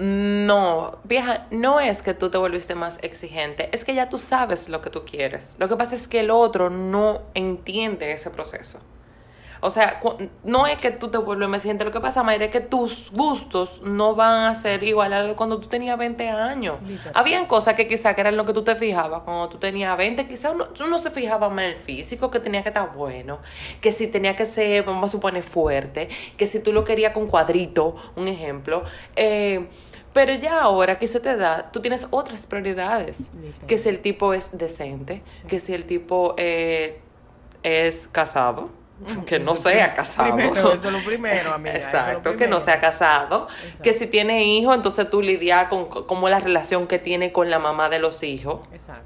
No, 0.00 0.98
vieja, 1.04 1.46
no 1.50 1.78
es 1.78 2.00
que 2.00 2.14
tú 2.14 2.30
te 2.30 2.38
volviste 2.38 2.74
más 2.74 2.98
exigente, 3.02 3.68
es 3.72 3.84
que 3.84 3.94
ya 3.94 4.08
tú 4.08 4.18
sabes 4.18 4.70
lo 4.70 4.80
que 4.80 4.88
tú 4.88 5.04
quieres. 5.04 5.56
Lo 5.58 5.68
que 5.68 5.76
pasa 5.76 5.94
es 5.94 6.08
que 6.08 6.20
el 6.20 6.30
otro 6.30 6.70
no 6.70 7.20
entiende 7.34 8.10
ese 8.12 8.30
proceso. 8.30 8.80
O 9.60 9.68
sea, 9.68 10.00
no 10.42 10.66
es 10.66 10.80
que 10.80 10.90
tú 10.90 11.10
te 11.10 11.18
vuelves 11.18 11.46
más 11.48 11.58
exigente, 11.58 11.84
lo 11.84 11.92
que 11.92 12.00
pasa, 12.00 12.22
Mayra, 12.22 12.46
es 12.46 12.50
que 12.50 12.60
tus 12.60 13.10
gustos 13.12 13.82
no 13.82 14.14
van 14.14 14.44
a 14.44 14.54
ser 14.54 14.82
igual 14.84 15.12
a 15.12 15.34
cuando 15.36 15.60
tú 15.60 15.68
tenías 15.68 15.98
20 15.98 16.28
años. 16.30 16.80
Literal. 16.82 17.12
Habían 17.14 17.44
cosas 17.44 17.74
que 17.74 17.86
quizás 17.86 18.14
que 18.14 18.22
eran 18.22 18.38
lo 18.38 18.46
que 18.46 18.54
tú 18.54 18.64
te 18.64 18.74
fijabas 18.76 19.22
cuando 19.22 19.50
tú 19.50 19.58
tenías 19.58 19.94
20, 19.98 20.26
quizás 20.26 20.52
uno, 20.54 20.68
uno 20.82 20.98
se 20.98 21.10
fijaba 21.10 21.50
más 21.50 21.66
en 21.66 21.70
el 21.72 21.76
físico, 21.76 22.30
que 22.30 22.40
tenía 22.40 22.62
que 22.62 22.70
estar 22.70 22.90
bueno, 22.94 23.40
que 23.82 23.92
si 23.92 24.06
tenía 24.06 24.34
que 24.34 24.46
ser, 24.46 24.84
vamos 24.84 25.10
a 25.10 25.12
suponer, 25.12 25.42
fuerte, 25.42 26.08
que 26.38 26.46
si 26.46 26.60
tú 26.60 26.72
lo 26.72 26.84
querías 26.84 27.12
con 27.12 27.26
cuadrito, 27.26 27.96
un 28.16 28.28
ejemplo. 28.28 28.84
Eh, 29.14 29.68
pero 30.12 30.34
ya 30.34 30.62
ahora 30.62 30.98
que 30.98 31.06
se 31.06 31.20
te 31.20 31.36
da, 31.36 31.70
tú 31.70 31.80
tienes 31.80 32.06
otras 32.10 32.46
prioridades. 32.46 33.32
Literal. 33.34 33.66
Que 33.66 33.78
si 33.78 33.88
el 33.88 34.00
tipo 34.00 34.34
es 34.34 34.56
decente, 34.56 35.22
que 35.48 35.60
si 35.60 35.72
el 35.74 35.84
tipo 35.84 36.34
eh, 36.36 37.00
es 37.62 38.08
casado, 38.08 38.70
que 39.24 39.38
no 39.38 39.54
Eso 39.54 39.70
sea 39.70 39.94
casado. 39.94 40.34
Primero, 40.34 40.72
eso 40.72 40.88
es 40.88 40.92
lo 40.92 40.98
primero, 41.04 41.52
amiga. 41.54 41.72
lo 41.72 41.78
Exacto, 41.78 42.36
que 42.36 42.46
no 42.46 42.60
sea 42.60 42.78
casado. 42.80 43.48
Exacto. 43.62 43.82
Que 43.82 43.92
si 43.92 44.06
tiene 44.06 44.44
hijos, 44.44 44.76
entonces 44.76 45.08
tú 45.08 45.22
lidias 45.22 45.68
con 45.68 45.86
cómo 45.86 46.28
la 46.28 46.40
relación 46.40 46.86
que 46.86 46.98
tiene 46.98 47.32
con 47.32 47.48
la 47.50 47.58
mamá 47.58 47.88
de 47.88 47.98
los 47.98 48.22
hijos. 48.22 48.60
Exacto. 48.72 49.04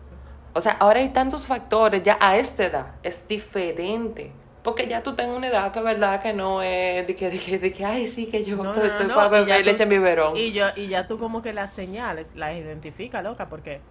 O 0.53 0.61
sea, 0.61 0.73
ahora 0.73 1.01
hay 1.01 1.09
tantos 1.11 1.47
factores, 1.47 2.03
ya 2.03 2.17
a 2.21 2.37
esta 2.37 2.65
edad 2.65 2.87
es 3.03 3.27
diferente. 3.29 4.33
Porque 4.65 4.89
ya 4.89 5.03
tú 5.03 5.15
tengas 5.15 5.37
una 5.37 5.49
edad 5.49 5.71
que 5.73 5.83
verdad 5.83 6.23
que 6.23 6.33
no 6.33 6.63
es 6.63 7.07
de 7.07 7.15
que, 7.15 7.29
de 7.29 7.39
que, 7.39 7.59
de 7.59 7.71
que 7.71 7.85
ay, 7.85 8.07
sí, 8.07 8.27
que 8.27 8.43
yo 8.45 8.57
No, 8.57 8.73
estoy, 8.73 8.89
no, 8.89 9.09
no, 9.09 9.15
para 9.15 9.29
beber 9.29 9.63
leche 9.63 9.83
en 9.83 9.91
biberón. 9.91 10.35
Y, 10.37 10.53
yo, 10.53 10.65
y 10.75 10.89
ya 10.89 11.07
tú 11.07 11.19
como 11.19 11.43
que 11.43 11.53
las 11.53 11.71
señales 11.71 12.35
las 12.35 12.57
identifica, 12.57 13.21
loca, 13.21 13.45
porque 13.45 13.83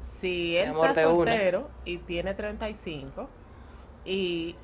si 0.00 0.54
él 0.58 0.72
está 0.72 0.92
de 0.92 1.06
una. 1.06 1.32
soltero 1.32 1.70
y 1.86 1.96
tiene 1.96 2.34
35 2.34 3.26
y 4.04 4.54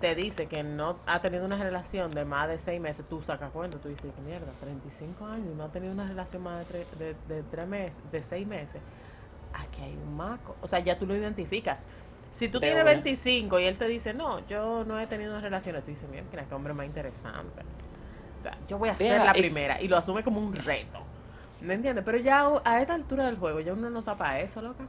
te 0.00 0.16
dice 0.16 0.46
que 0.46 0.64
no 0.64 0.96
ha 1.06 1.20
tenido 1.20 1.44
una 1.44 1.56
relación 1.56 2.10
de 2.10 2.24
más 2.24 2.48
de 2.48 2.58
6 2.58 2.80
meses, 2.80 3.06
tú 3.08 3.22
sacas 3.22 3.52
cuenta, 3.52 3.78
tú 3.78 3.88
dices, 3.88 4.12
que 4.12 4.20
mierda, 4.22 4.50
35 4.58 5.24
años 5.24 5.46
y 5.52 5.56
no 5.56 5.64
ha 5.64 5.68
tenido 5.68 5.92
una 5.92 6.08
relación 6.08 6.42
más 6.42 6.58
de 6.58 6.64
3 6.64 6.98
de, 6.98 7.34
de 7.36 7.42
tres 7.44 7.68
meses, 7.68 8.02
de 8.10 8.20
6 8.20 8.44
meses, 8.44 8.82
aquí 9.52 9.82
hay 9.82 9.94
un 9.94 10.16
maco. 10.16 10.56
O 10.62 10.66
sea, 10.66 10.80
ya 10.80 10.98
tú 10.98 11.06
lo 11.06 11.14
identificas. 11.14 11.86
Si 12.30 12.48
tú 12.48 12.60
tienes 12.60 12.82
una. 12.82 12.92
25 12.92 13.58
y 13.58 13.64
él 13.64 13.76
te 13.76 13.86
dice, 13.86 14.14
no, 14.14 14.46
yo 14.46 14.84
no 14.84 15.00
he 15.00 15.06
tenido 15.06 15.40
relaciones, 15.40 15.82
tú 15.84 15.90
dices, 15.90 16.08
mira, 16.08 16.44
qué 16.48 16.54
hombre 16.54 16.72
más 16.74 16.86
interesante. 16.86 17.62
O 18.38 18.42
sea, 18.42 18.56
yo 18.68 18.78
voy 18.78 18.88
a 18.88 18.96
ser 18.96 19.20
la 19.24 19.36
y- 19.36 19.40
primera 19.40 19.80
y 19.80 19.88
lo 19.88 19.96
asume 19.96 20.22
como 20.22 20.40
un 20.40 20.54
reto. 20.54 21.00
¿Me 21.60 21.74
entiendes? 21.74 22.04
Pero 22.04 22.18
ya 22.18 22.48
a 22.64 22.80
esta 22.80 22.94
altura 22.94 23.26
del 23.26 23.36
juego, 23.36 23.60
ya 23.60 23.72
uno 23.72 23.90
no 23.90 23.98
está 23.98 24.16
para 24.16 24.40
eso, 24.40 24.62
loca. 24.62 24.84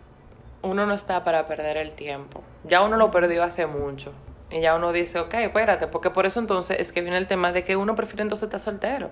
uno 0.61 0.85
no 0.85 0.93
está 0.93 1.23
para 1.23 1.47
perder 1.47 1.77
el 1.77 1.91
tiempo. 1.95 2.43
Ya 2.63 2.81
uno 2.81 2.95
lo 2.97 3.11
perdió 3.11 3.43
hace 3.43 3.65
mucho. 3.65 4.13
Y 4.51 4.61
ya 4.61 4.75
uno 4.75 4.91
dice, 4.93 5.19
ok, 5.19 5.33
espérate, 5.35 5.87
porque 5.87 6.09
por 6.11 6.25
eso 6.25 6.39
entonces 6.39 6.77
es 6.79 6.91
que 6.93 7.01
viene 7.01 7.17
el 7.17 7.27
tema 7.27 7.51
de 7.51 7.63
que 7.63 7.75
uno 7.75 7.95
prefiere 7.95 8.21
entonces 8.23 8.43
estar 8.43 8.59
soltero. 8.59 9.09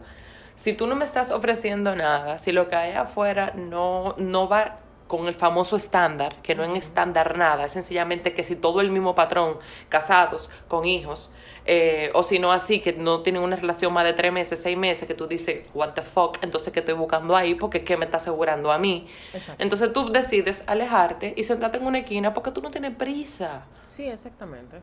Si 0.55 0.73
tú 0.73 0.85
no 0.87 0.95
me 0.95 1.05
estás 1.05 1.31
ofreciendo 1.31 1.95
nada, 1.95 2.37
si 2.37 2.51
lo 2.51 2.67
que 2.67 2.75
hay 2.75 2.91
afuera 2.93 3.53
no, 3.55 4.15
no 4.19 4.47
va 4.47 4.77
con 5.09 5.25
el 5.25 5.33
famoso 5.33 5.75
estándar, 5.75 6.35
que 6.43 6.53
no 6.53 6.63
es 6.63 6.77
estándar 6.77 7.35
nada, 7.35 7.65
es 7.65 7.71
sencillamente 7.71 8.31
que 8.31 8.43
si 8.43 8.55
todo 8.55 8.79
el 8.79 8.91
mismo 8.91 9.15
patrón, 9.15 9.57
casados, 9.89 10.51
con 10.67 10.85
hijos, 10.85 11.31
eh, 11.65 12.11
o 12.13 12.21
si 12.21 12.37
no 12.37 12.51
así, 12.51 12.79
que 12.79 12.93
no 12.93 13.21
tienen 13.21 13.41
una 13.41 13.55
relación 13.55 13.91
más 13.91 14.03
de 14.03 14.13
tres 14.13 14.31
meses, 14.31 14.61
seis 14.61 14.77
meses, 14.77 15.07
que 15.07 15.15
tú 15.15 15.25
dices, 15.25 15.71
what 15.73 15.93
the 15.93 16.03
fuck, 16.03 16.37
entonces 16.43 16.71
¿qué 16.71 16.81
estoy 16.81 16.93
buscando 16.93 17.35
ahí? 17.35 17.55
Porque 17.55 17.83
¿qué 17.83 17.97
me 17.97 18.05
está 18.05 18.17
asegurando 18.17 18.71
a 18.71 18.77
mí? 18.77 19.07
Exacto. 19.33 19.63
Entonces 19.63 19.91
tú 19.93 20.11
decides 20.11 20.63
alejarte 20.67 21.33
y 21.35 21.43
sentarte 21.43 21.79
en 21.79 21.87
una 21.87 21.97
esquina 21.97 22.31
porque 22.35 22.51
tú 22.51 22.61
no 22.61 22.69
tienes 22.69 22.95
prisa. 22.95 23.63
Sí, 23.87 24.07
exactamente. 24.07 24.79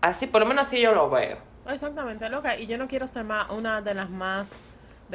Así, 0.00 0.28
por 0.28 0.42
lo 0.42 0.46
menos 0.46 0.68
así 0.68 0.80
yo 0.80 0.94
lo 0.94 1.10
veo. 1.10 1.38
Exactamente, 1.68 2.28
loca. 2.28 2.56
Y 2.56 2.68
yo 2.68 2.78
no 2.78 2.86
quiero 2.86 3.08
ser 3.08 3.24
más 3.24 3.50
una 3.50 3.82
de 3.82 3.94
las 3.94 4.10
más 4.10 4.52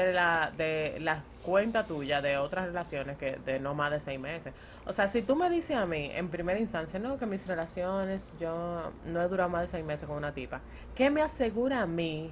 de 0.06 0.14
la 0.14 0.52
de 0.58 0.98
las 1.00 1.20
cuentas 1.44 1.88
tuyas 1.88 2.22
de 2.22 2.38
otras 2.38 2.66
relaciones 2.66 3.18
que 3.18 3.38
de 3.46 3.60
no 3.60 3.74
más 3.74 3.92
de 3.92 4.00
seis 4.00 4.20
meses. 4.20 4.54
O 4.86 4.94
sea, 4.94 5.08
si 5.08 5.22
tú 5.22 5.36
me 5.36 5.50
dices 5.50 5.78
a 5.78 5.86
mí 5.86 6.10
en 6.14 6.30
primera 6.30 6.60
instancia, 6.60 7.00
no, 7.00 7.18
que 7.18 7.26
mis 7.26 7.46
relaciones, 7.46 8.34
yo 8.40 8.92
no 9.06 9.22
he 9.22 9.28
durado 9.28 9.50
más 9.50 9.62
de 9.62 9.68
seis 9.68 9.86
meses 9.86 10.08
con 10.08 10.18
una 10.18 10.34
tipa, 10.34 10.62
¿qué 10.96 11.10
me 11.10 11.22
asegura 11.22 11.82
a 11.82 11.86
mí 11.86 12.32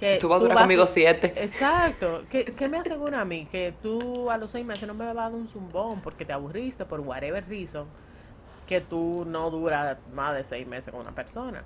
que 0.00 0.18
Tú 0.18 0.28
vas 0.28 0.38
a 0.38 0.40
durar 0.40 0.56
vas 0.56 0.64
conmigo 0.64 0.86
siete. 0.86 1.32
Exacto. 1.36 2.24
¿Qué, 2.30 2.44
qué 2.44 2.68
me 2.68 2.78
asegura 2.78 3.20
a 3.20 3.24
mí? 3.24 3.46
Que 3.46 3.72
tú 3.82 4.30
a 4.30 4.36
los 4.36 4.50
seis 4.50 4.66
meses 4.66 4.88
no 4.88 4.94
me 4.94 5.04
vas 5.04 5.16
a 5.16 5.20
dar 5.20 5.32
un 5.32 5.46
zumbón 5.46 6.00
porque 6.00 6.24
te 6.24 6.32
aburriste 6.32 6.84
por 6.84 7.00
whatever 7.00 7.46
reason 7.48 7.86
que 8.66 8.80
tú 8.80 9.24
no 9.26 9.50
duras 9.50 9.98
más 10.12 10.34
de 10.34 10.44
seis 10.44 10.66
meses 10.66 10.92
con 10.92 11.02
una 11.02 11.14
persona. 11.14 11.62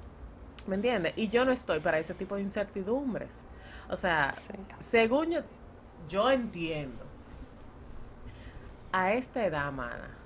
¿Me 0.67 0.75
entiendes? 0.75 1.13
Y 1.17 1.29
yo 1.29 1.45
no 1.45 1.53
estoy 1.53 1.81
para 1.81 1.99
ese 1.99 2.15
tipo 2.15 2.37
de 2.37 2.43
incertidumbres. 2.43 3.45
O 3.89 3.97
sea, 3.97 4.43
Sí. 4.43 4.53
según 4.79 5.31
yo, 5.33 5.41
yo 6.09 6.31
entiendo, 6.31 7.05
a 8.93 9.13
esta 9.13 9.45
edad, 9.47 9.71
mana, 9.73 10.19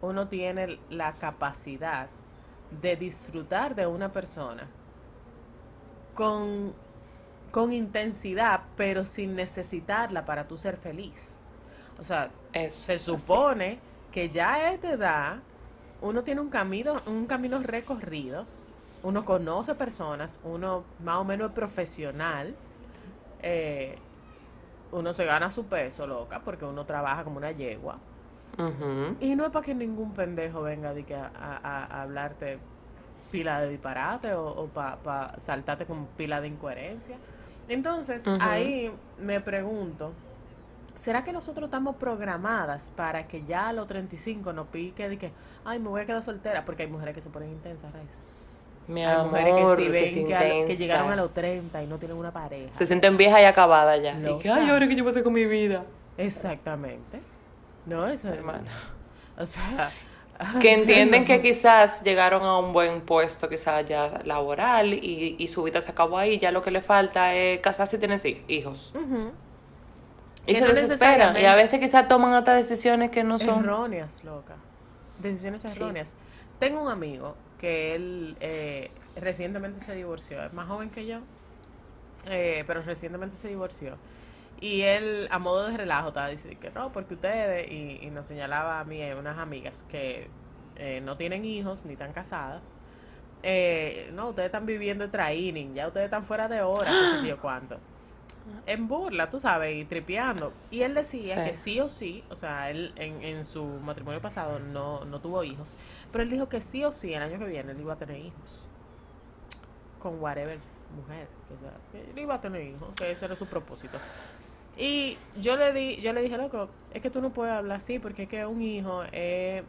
uno 0.00 0.28
tiene 0.28 0.80
la 0.88 1.18
capacidad 1.18 2.10
de 2.70 2.96
disfrutar 2.96 3.74
de 3.74 3.86
una 3.86 4.12
persona 4.12 4.68
con, 6.14 6.74
con 7.50 7.72
intensidad, 7.72 8.64
pero 8.76 9.04
sin 9.04 9.36
necesitarla 9.36 10.24
para 10.24 10.46
tú 10.48 10.56
ser 10.58 10.76
feliz. 10.76 11.44
O 11.98 12.04
sea, 12.04 12.34
se 12.68 12.98
así. 12.98 12.98
supone 12.98 13.80
que 14.10 14.30
ya 14.30 14.54
a 14.54 14.72
esta 14.72 14.92
edad 14.92 15.42
uno 16.00 16.24
tiene 16.24 16.40
un 16.40 16.50
camino, 16.50 17.02
un 17.06 17.26
camino 17.26 17.60
recorrido, 17.60 18.46
uno 19.02 19.24
conoce 19.24 19.74
personas, 19.74 20.40
uno 20.44 20.84
más 20.98 21.18
o 21.18 21.24
menos 21.24 21.48
es 21.50 21.54
profesional, 21.54 22.56
eh, 23.44 23.98
uno 24.92 25.12
se 25.12 25.24
gana 25.24 25.50
su 25.50 25.66
peso, 25.66 26.06
loca, 26.06 26.40
porque 26.44 26.64
uno 26.64 26.84
trabaja 26.86 27.24
como 27.24 27.36
una 27.38 27.50
yegua. 27.52 27.98
Y 29.20 29.34
no 29.34 29.44
es 29.46 29.50
para 29.50 29.64
que 29.66 29.74
ningún 29.74 30.12
pendejo 30.14 30.62
venga 30.62 30.94
de 30.94 31.04
que 31.04 31.14
a, 31.16 31.26
a- 31.34 31.56
a- 31.62 31.84
a 31.84 32.02
hablarte 32.02 32.58
pila 33.32 33.60
de 33.60 33.68
disparate 33.70 34.32
o, 34.34 34.66
para 34.68 35.38
saltarte 35.40 35.86
con 35.86 36.06
pila 36.16 36.40
de 36.40 36.48
incoherencia. 36.48 37.16
Entonces, 37.68 38.26
ahí 38.40 38.92
me 39.20 39.40
pregunto, 39.40 40.12
¿será 40.94 41.24
que 41.24 41.32
nosotros 41.32 41.64
estamos 41.66 41.96
programadas 41.96 42.92
para 42.94 43.26
que 43.26 43.44
ya 43.44 43.70
a 43.70 43.72
los 43.72 43.88
35 43.88 44.52
nos 44.52 44.68
pique 44.68 45.08
de 45.08 45.18
que, 45.18 45.32
ay, 45.64 45.80
me 45.80 45.88
voy 45.88 46.02
a 46.02 46.06
quedar 46.06 46.22
soltera? 46.22 46.64
Porque 46.64 46.84
hay 46.84 46.88
mujeres 46.90 47.14
que 47.16 47.22
se 47.22 47.30
ponen 47.30 47.50
intensas, 47.50 47.92
Raiza. 47.92 48.14
Mi 48.86 49.04
Hay 49.04 49.12
amor, 49.14 49.76
que 49.78 49.84
que 49.84 49.90
ven 49.90 50.04
se 50.04 50.14
que, 50.14 50.74
llegaron 50.76 51.10
a 51.12 51.16
los 51.16 51.28
intensas. 51.30 51.70
30 51.72 51.82
y 51.82 51.86
no 51.86 51.98
tienen 51.98 52.16
una 52.16 52.32
pareja. 52.32 52.76
Se 52.76 52.86
sienten 52.86 53.16
viejas 53.16 53.40
y 53.40 53.44
acabadas 53.44 54.02
ya. 54.02 54.12
Y 54.18 54.38
que, 54.38 54.50
ay, 54.50 54.68
ahora 54.68 54.86
que 54.86 54.94
yo 54.94 55.08
hacer 55.08 55.22
con 55.22 55.32
mi 55.32 55.46
vida. 55.46 55.84
Exactamente. 56.18 57.20
No, 57.86 58.06
eso 58.06 58.28
es... 58.28 58.34
Hermana. 58.34 58.70
O 59.38 59.46
sea... 59.46 59.90
Que 60.60 60.74
entienden 60.74 61.24
que 61.24 61.40
quizás 61.40 62.02
llegaron 62.02 62.42
a 62.42 62.58
un 62.58 62.72
buen 62.72 63.02
puesto, 63.02 63.48
quizás 63.48 63.84
ya 63.86 64.20
laboral, 64.24 64.92
y, 64.92 65.36
y 65.38 65.48
su 65.48 65.62
vida 65.62 65.80
se 65.80 65.92
acabó 65.92 66.18
ahí. 66.18 66.38
Ya 66.38 66.50
lo 66.50 66.60
que 66.60 66.72
le 66.72 66.82
falta 66.82 67.34
es 67.34 67.60
casarse 67.60 67.96
y 67.96 68.00
tener 68.00 68.18
sí, 68.18 68.42
hijos. 68.48 68.92
Ujú. 68.96 69.30
Y 70.44 70.52
Que 70.52 70.58
se 70.58 70.66
no 70.66 70.74
desesperan. 70.74 71.36
Y 71.40 71.44
a 71.46 71.54
veces 71.54 71.78
quizás 71.78 72.08
toman 72.08 72.34
hasta 72.34 72.52
decisiones 72.54 73.12
que 73.12 73.22
no 73.22 73.38
son. 73.38 73.60
Erróneas, 73.64 74.22
loca. 74.24 74.56
Decisiones 75.20 75.62
Sí. 75.62 75.68
erróneas. 75.76 76.16
Tengo 76.58 76.82
un 76.82 76.90
amigo 76.90 77.36
que 77.64 77.94
él 77.94 78.36
eh, 78.40 78.90
recientemente 79.16 79.82
se 79.82 79.94
divorció. 79.94 80.44
Es 80.44 80.52
más 80.52 80.68
joven 80.68 80.90
que 80.90 81.06
yo, 81.06 81.20
eh, 82.26 82.62
pero 82.66 82.82
recientemente 82.82 83.36
se 83.36 83.48
divorció. 83.48 83.96
Y 84.60 84.82
él, 84.82 85.28
a 85.30 85.38
modo 85.38 85.66
de 85.66 85.74
relajo, 85.74 86.08
estaba 86.08 86.28
diciendo 86.28 86.60
que 86.60 86.70
no, 86.72 86.92
porque 86.92 87.14
ustedes, 87.14 87.70
y, 87.72 88.10
nos 88.10 88.26
señalaba 88.26 88.80
a 88.80 88.84
mí 88.84 88.98
y 89.02 89.12
unas 89.12 89.38
amigas 89.38 89.82
que 89.88 90.28
eh, 90.76 91.00
no 91.02 91.16
tienen 91.16 91.46
hijos 91.46 91.86
ni 91.86 91.94
están 91.94 92.12
casadas. 92.12 92.62
eh, 93.42 94.10
no, 94.12 94.28
ustedes 94.28 94.48
están 94.48 94.66
viviendo 94.66 95.04
el 95.04 95.10
training, 95.10 95.72
ya 95.72 95.86
ustedes 95.86 96.04
están 96.04 96.24
fuera 96.24 96.48
de 96.48 96.60
hora, 96.60 96.90
qué 96.90 97.20
sé 97.22 97.28
yo 97.28 97.40
cuánto. 97.40 97.78
En 98.66 98.88
burla, 98.88 99.30
tú 99.30 99.40
sabes, 99.40 99.74
y 99.76 99.84
tripeando. 99.84 100.52
Y 100.70 100.82
él 100.82 100.94
decía 100.94 101.36
Sí. 101.44 101.50
que 101.50 101.54
sí 101.54 101.80
o 101.80 101.88
sí, 101.88 102.24
o 102.30 102.36
sea, 102.36 102.70
él 102.70 102.92
en, 102.96 103.22
en 103.22 103.44
su 103.44 103.64
matrimonio 103.64 104.20
pasado 104.20 104.58
no, 104.58 105.04
no 105.04 105.20
tuvo 105.20 105.42
hijos, 105.44 105.76
pero 106.12 106.22
él 106.24 106.30
dijo 106.30 106.48
que 106.48 106.60
sí 106.60 106.84
o 106.84 106.92
sí 106.92 107.14
el 107.14 107.22
año 107.22 107.38
que 107.38 107.46
viene 107.46 107.72
él 107.72 107.80
iba 107.80 107.94
a 107.94 107.96
tener 107.96 108.18
hijos. 108.18 108.68
Con 109.98 110.20
whatever 110.20 110.58
mujer, 110.94 111.26
que 111.48 111.56
sea, 111.56 111.72
que 111.90 112.10
él 112.10 112.18
iba 112.18 112.34
a 112.34 112.40
tener 112.40 112.62
hijos, 112.62 112.88
que 112.94 113.10
ese 113.10 113.24
era 113.24 113.34
su 113.36 113.46
propósito. 113.46 113.98
Y 114.76 115.16
yo 115.40 115.56
le 115.56 115.72
di, 115.72 115.96
yo 116.00 116.12
le 116.12 116.20
dije, 116.22 116.36
loco, 116.36 116.68
es 116.92 117.00
que 117.00 117.10
tú 117.10 117.20
no 117.20 117.30
puedes 117.30 117.54
hablar 117.54 117.78
así 117.78 117.98
porque 117.98 118.24
es 118.24 118.28
que 118.28 118.44
un 118.44 118.60
hijo 118.60 119.02
es, 119.12 119.62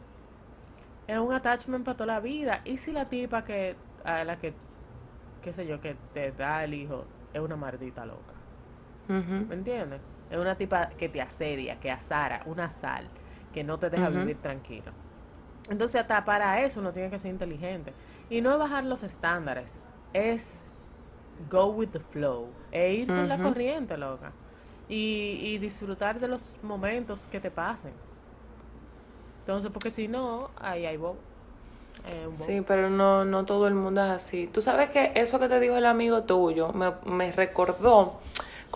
es 1.06 1.18
un 1.18 1.32
attachment 1.32 1.84
para 1.84 1.96
toda 1.96 2.06
la 2.14 2.20
vida. 2.20 2.60
Y 2.64 2.76
si 2.76 2.92
la 2.92 3.08
tipa 3.08 3.44
que, 3.44 3.76
a 4.04 4.24
la 4.24 4.36
que, 4.38 4.52
qué 5.42 5.52
sé 5.52 5.66
yo, 5.66 5.80
que 5.80 5.96
te 6.12 6.32
da 6.32 6.62
el 6.64 6.74
hijo, 6.74 7.04
es 7.32 7.40
una 7.40 7.56
maldita 7.56 8.04
loca. 8.04 8.34
¿Me 9.08 9.54
entiendes? 9.54 10.00
Es 10.30 10.38
una 10.38 10.56
tipa 10.56 10.88
que 10.90 11.08
te 11.08 11.20
asedia, 11.20 11.78
que 11.78 11.90
azara, 11.90 12.42
una 12.46 12.70
sal, 12.70 13.08
que 13.52 13.62
no 13.62 13.78
te 13.78 13.90
deja 13.90 14.08
vivir 14.08 14.38
tranquilo. 14.38 14.92
Entonces, 15.70 16.00
hasta 16.00 16.24
para 16.24 16.62
eso 16.62 16.80
uno 16.80 16.92
tiene 16.92 17.10
que 17.10 17.18
ser 17.18 17.30
inteligente. 17.30 17.92
Y 18.28 18.40
no 18.40 18.52
es 18.52 18.58
bajar 18.58 18.84
los 18.84 19.02
estándares, 19.02 19.80
es 20.12 20.64
go 21.50 21.66
with 21.66 21.88
the 21.88 22.00
flow, 22.00 22.48
e 22.72 22.94
ir 22.94 23.06
con 23.06 23.28
la 23.28 23.38
corriente, 23.38 23.96
loca. 23.96 24.32
Y, 24.88 25.40
y 25.42 25.58
disfrutar 25.58 26.18
de 26.18 26.28
los 26.28 26.58
momentos 26.62 27.26
que 27.26 27.40
te 27.40 27.50
pasen. 27.50 27.92
Entonces, 29.40 29.70
porque 29.72 29.90
si 29.90 30.08
no, 30.08 30.50
ahí 30.60 30.86
hay 30.86 30.96
bobo. 30.96 31.16
Eh. 32.06 32.28
Sí, 32.32 32.62
pero 32.66 32.90
no, 32.90 33.24
no 33.24 33.44
todo 33.44 33.66
el 33.66 33.74
mundo 33.74 34.04
es 34.04 34.10
así. 34.10 34.48
Tú 34.48 34.60
sabes 34.60 34.90
que 34.90 35.12
eso 35.14 35.38
que 35.38 35.48
te 35.48 35.58
dijo 35.60 35.76
el 35.76 35.86
amigo 35.86 36.24
tuyo 36.24 36.72
me, 36.72 36.92
me 37.04 37.32
recordó 37.32 38.20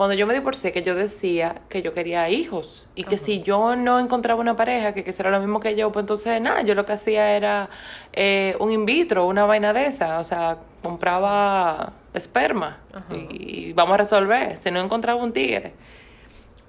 cuando 0.00 0.14
yo 0.14 0.26
me 0.26 0.33
divorcié 0.33 0.73
que 0.73 0.80
yo 0.80 0.95
decía 0.95 1.61
que 1.69 1.83
yo 1.83 1.92
quería 1.92 2.30
hijos 2.30 2.87
y 2.95 3.04
que 3.04 3.16
Ajá. 3.16 3.25
si 3.26 3.42
yo 3.42 3.76
no 3.76 4.00
encontraba 4.00 4.40
una 4.40 4.57
pareja 4.57 4.95
que 4.95 5.04
quisiera 5.04 5.30
lo 5.30 5.40
mismo 5.40 5.61
que 5.61 5.76
yo, 5.76 5.92
pues 5.92 6.04
entonces 6.04 6.40
nada, 6.40 6.62
yo 6.62 6.75
lo 6.75 6.87
que 6.87 6.92
hacía 6.92 7.37
era 7.37 7.69
eh, 8.14 8.57
un 8.61 8.73
in 8.73 8.87
vitro, 8.87 9.26
una 9.26 9.45
vaina 9.45 9.75
de 9.75 9.85
esa, 9.85 10.19
o 10.19 10.25
sea, 10.25 10.57
compraba 10.83 11.92
esperma 12.14 12.78
y 13.11 13.75
vamos 13.75 13.92
a 13.92 13.97
resolver. 13.99 14.57
Si 14.57 14.71
no 14.71 14.80
encontraba 14.80 15.23
un 15.23 15.35
tigre. 15.35 15.75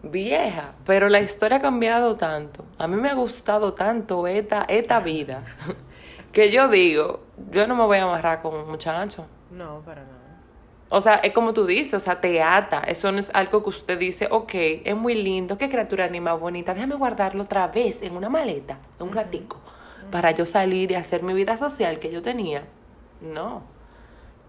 Vieja, 0.04 0.74
pero 0.86 1.08
la 1.08 1.22
historia 1.22 1.60
ha 1.60 1.62
cambiado 1.62 2.18
tanto. 2.18 2.66
A 2.78 2.86
mí 2.86 2.98
me 2.98 3.12
ha 3.12 3.14
gustado 3.14 3.72
tanto 3.72 4.28
esta, 4.28 4.66
esta 4.68 5.00
vida 5.00 5.46
que 6.34 6.52
yo 6.52 6.68
digo, 6.68 7.22
yo 7.50 7.66
no 7.66 7.78
me 7.78 7.86
voy 7.86 8.00
a 8.00 8.04
amarrar 8.04 8.42
con 8.42 8.56
un 8.56 8.70
muchacho. 8.70 9.26
No, 9.52 9.80
para 9.86 10.02
nada. 10.02 10.21
O 10.94 11.00
sea, 11.00 11.16
es 11.16 11.32
como 11.32 11.54
tú 11.54 11.66
dices, 11.66 11.94
o 11.94 12.00
sea, 12.02 12.20
te 12.20 12.44
ata. 12.44 12.82
Eso 12.82 13.10
no 13.14 13.20
es 13.20 13.32
algo 13.34 13.64
que 13.64 13.70
usted 13.70 13.98
dice, 13.98 14.28
ok, 14.30 14.52
es 14.84 14.96
muy 14.96 15.16
lindo, 15.16 15.58
qué 15.58 15.70
criatura 15.70 16.10
ni 16.10 16.20
más 16.20 16.38
bonita, 16.38 16.74
déjame 16.74 16.96
guardarlo 16.96 17.44
otra 17.44 17.70
vez 17.70 18.04
en 18.04 18.18
una 18.18 18.28
maleta, 18.28 18.78
en 19.00 19.08
un 19.08 19.14
ratico, 19.14 19.58
para 20.12 20.32
yo 20.32 20.46
salir 20.46 20.92
y 20.92 20.96
hacer 20.96 21.24
mi 21.24 21.34
vida 21.34 21.56
social 21.56 22.00
que 22.00 22.12
yo 22.12 22.22
tenía. 22.22 22.66
No. 23.22 23.64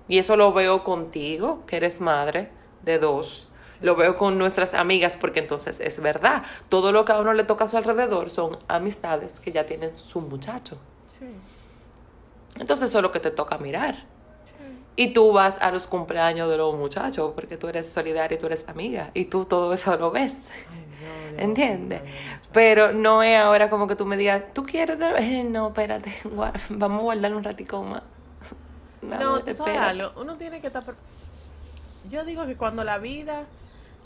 Y 0.09 0.19
eso 0.19 0.35
lo 0.35 0.53
veo 0.53 0.83
contigo, 0.83 1.63
que 1.65 1.77
eres 1.77 2.01
madre 2.01 2.51
de 2.83 2.99
dos. 2.99 3.49
Lo 3.81 3.95
veo 3.95 4.17
con 4.17 4.37
nuestras 4.37 4.75
amigas, 4.75 5.17
porque 5.17 5.39
entonces 5.39 5.79
es 5.79 6.03
verdad. 6.03 6.43
Todo 6.69 6.91
lo 6.91 7.05
que 7.05 7.13
a 7.13 7.21
uno 7.21 7.35
le 7.35 7.45
toca 7.45 7.67
a 7.67 7.69
su 7.69 7.77
alrededor 7.77 8.31
son 8.31 8.59
amistades 8.67 9.39
que 9.39 9.53
ya 9.53 9.65
tienen 9.65 9.97
su 9.97 10.21
muchacho. 10.21 10.77
Sí. 11.17 11.27
Entonces 12.59 12.89
eso 12.89 12.99
es 12.99 13.03
lo 13.03 13.13
que 13.13 13.21
te 13.21 13.31
toca 13.31 13.59
mirar. 13.59 14.11
Y 14.97 15.13
tú 15.15 15.33
vas 15.33 15.59
a 15.61 15.71
los 15.71 15.87
cumpleaños 15.87 16.51
de 16.51 16.57
los 16.59 16.77
muchachos 16.77 17.33
porque 17.35 17.57
tú 17.57 17.69
eres 17.69 17.91
solidaria 17.91 18.37
y 18.37 18.39
tú 18.39 18.47
eres 18.47 18.69
amiga. 18.69 19.11
Y 19.15 19.27
tú 19.27 19.45
todo 19.47 19.73
eso 19.73 19.97
lo 19.97 20.11
ves. 20.11 20.47
No, 21.01 21.37
¿Entiendes? 21.37 22.03
no. 22.05 22.11
Pero 22.53 22.93
no 22.93 23.23
es 23.23 23.39
ahora 23.39 23.71
como 23.71 23.87
que 23.87 23.97
tú 23.97 24.05
me 24.07 24.17
digas, 24.17 24.45
¿tú 24.53 24.65
quieres? 24.65 25.01
Eh, 25.19 25.45
no, 25.45 25.69
espérate, 25.69 26.13
vamos 26.71 27.01
a 27.01 27.03
guardar 27.03 27.35
un 27.35 27.45
ratico 27.45 27.83
más. 27.83 28.03
No, 29.03 29.43
tú 29.43 29.53
sabes 29.55 29.75
espera. 29.75 29.89
algo, 29.89 30.13
uno 30.21 30.37
tiene 30.37 30.61
que 30.61 30.69
estar... 30.69 30.85
Yo 32.05 32.25
digo 32.25 32.47
que 32.47 32.57
cuando 32.57 32.85
la 32.85 32.99
vida 32.99 33.47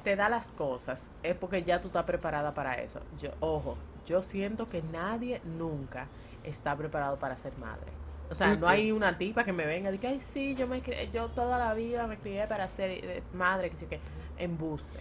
te 0.04 0.16
da 0.16 0.28
las 0.28 0.52
cosas 0.52 1.10
es 1.22 1.34
porque 1.36 1.64
ya 1.64 1.80
tú 1.80 1.88
estás 1.88 2.04
preparada 2.04 2.54
para 2.54 2.74
eso. 2.76 3.00
Yo, 3.20 3.30
ojo, 3.40 3.76
yo 4.06 4.22
siento 4.22 4.68
que 4.68 4.82
nadie 4.82 5.40
nunca 5.44 6.06
está 6.44 6.76
preparado 6.76 7.18
para 7.18 7.36
ser 7.36 7.56
madre. 7.58 7.92
O 8.30 8.34
sea, 8.34 8.54
no 8.56 8.66
hay 8.68 8.90
una 8.92 9.16
tipa 9.18 9.44
que 9.44 9.52
me 9.52 9.66
venga 9.66 9.88
y 9.90 9.92
diga, 9.92 10.08
ay, 10.10 10.20
sí, 10.20 10.54
yo 10.56 10.66
me 10.66 10.82
yo 11.12 11.28
toda 11.28 11.58
la 11.58 11.74
vida 11.74 12.06
me 12.06 12.16
crié 12.18 12.46
para 12.46 12.66
ser 12.68 12.90
eh, 12.90 13.22
madre, 13.32 13.70
que 13.70 13.76
sí 13.76 13.86
que 13.86 14.00
embuste. 14.38 14.98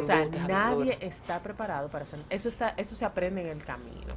O 0.00 0.02
sea, 0.02 0.24
nadie 0.48 0.98
está 1.00 1.40
preparado 1.42 1.88
para 1.88 2.04
ser. 2.04 2.20
Eso, 2.30 2.48
es- 2.48 2.62
eso 2.76 2.94
se 2.96 3.04
aprende 3.04 3.42
en 3.42 3.48
el 3.48 3.64
camino. 3.64 4.14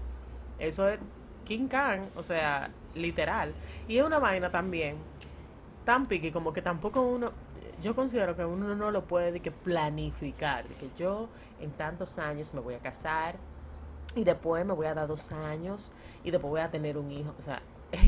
Eso 0.60 0.88
es 0.88 1.00
King 1.46 1.68
Khan, 1.68 2.10
o 2.16 2.24
sea, 2.24 2.70
literal. 2.96 3.54
Y 3.88 3.98
es 3.98 4.04
una 4.06 4.20
vaina 4.20 4.50
también 4.52 4.98
tan 5.86 6.06
piqui 6.06 6.32
como 6.32 6.52
que 6.54 6.62
tampoco 6.62 7.02
uno. 7.02 7.32
Yo 7.82 7.96
considero 7.96 8.36
que 8.36 8.44
uno 8.44 8.76
no 8.76 8.90
lo 8.92 9.04
puede 9.06 9.32
de 9.32 9.40
que 9.40 9.52
planificar. 9.52 10.68
De 10.68 10.76
que 10.76 10.90
yo 10.98 11.30
en 11.62 11.72
tantos 11.72 12.18
años 12.20 12.54
me 12.54 12.60
voy 12.60 12.74
a 12.76 12.80
casar 12.80 13.36
y 14.16 14.24
después 14.24 14.66
me 14.66 14.74
voy 14.74 14.88
a 14.88 14.94
dar 14.96 15.08
dos 15.08 15.32
años 15.32 15.92
y 16.24 16.32
después 16.32 16.50
voy 16.50 16.62
a 16.62 16.72
tener 16.72 16.98
un 16.98 17.12
hijo. 17.12 17.34
O 17.38 17.42
sea, 17.42 17.62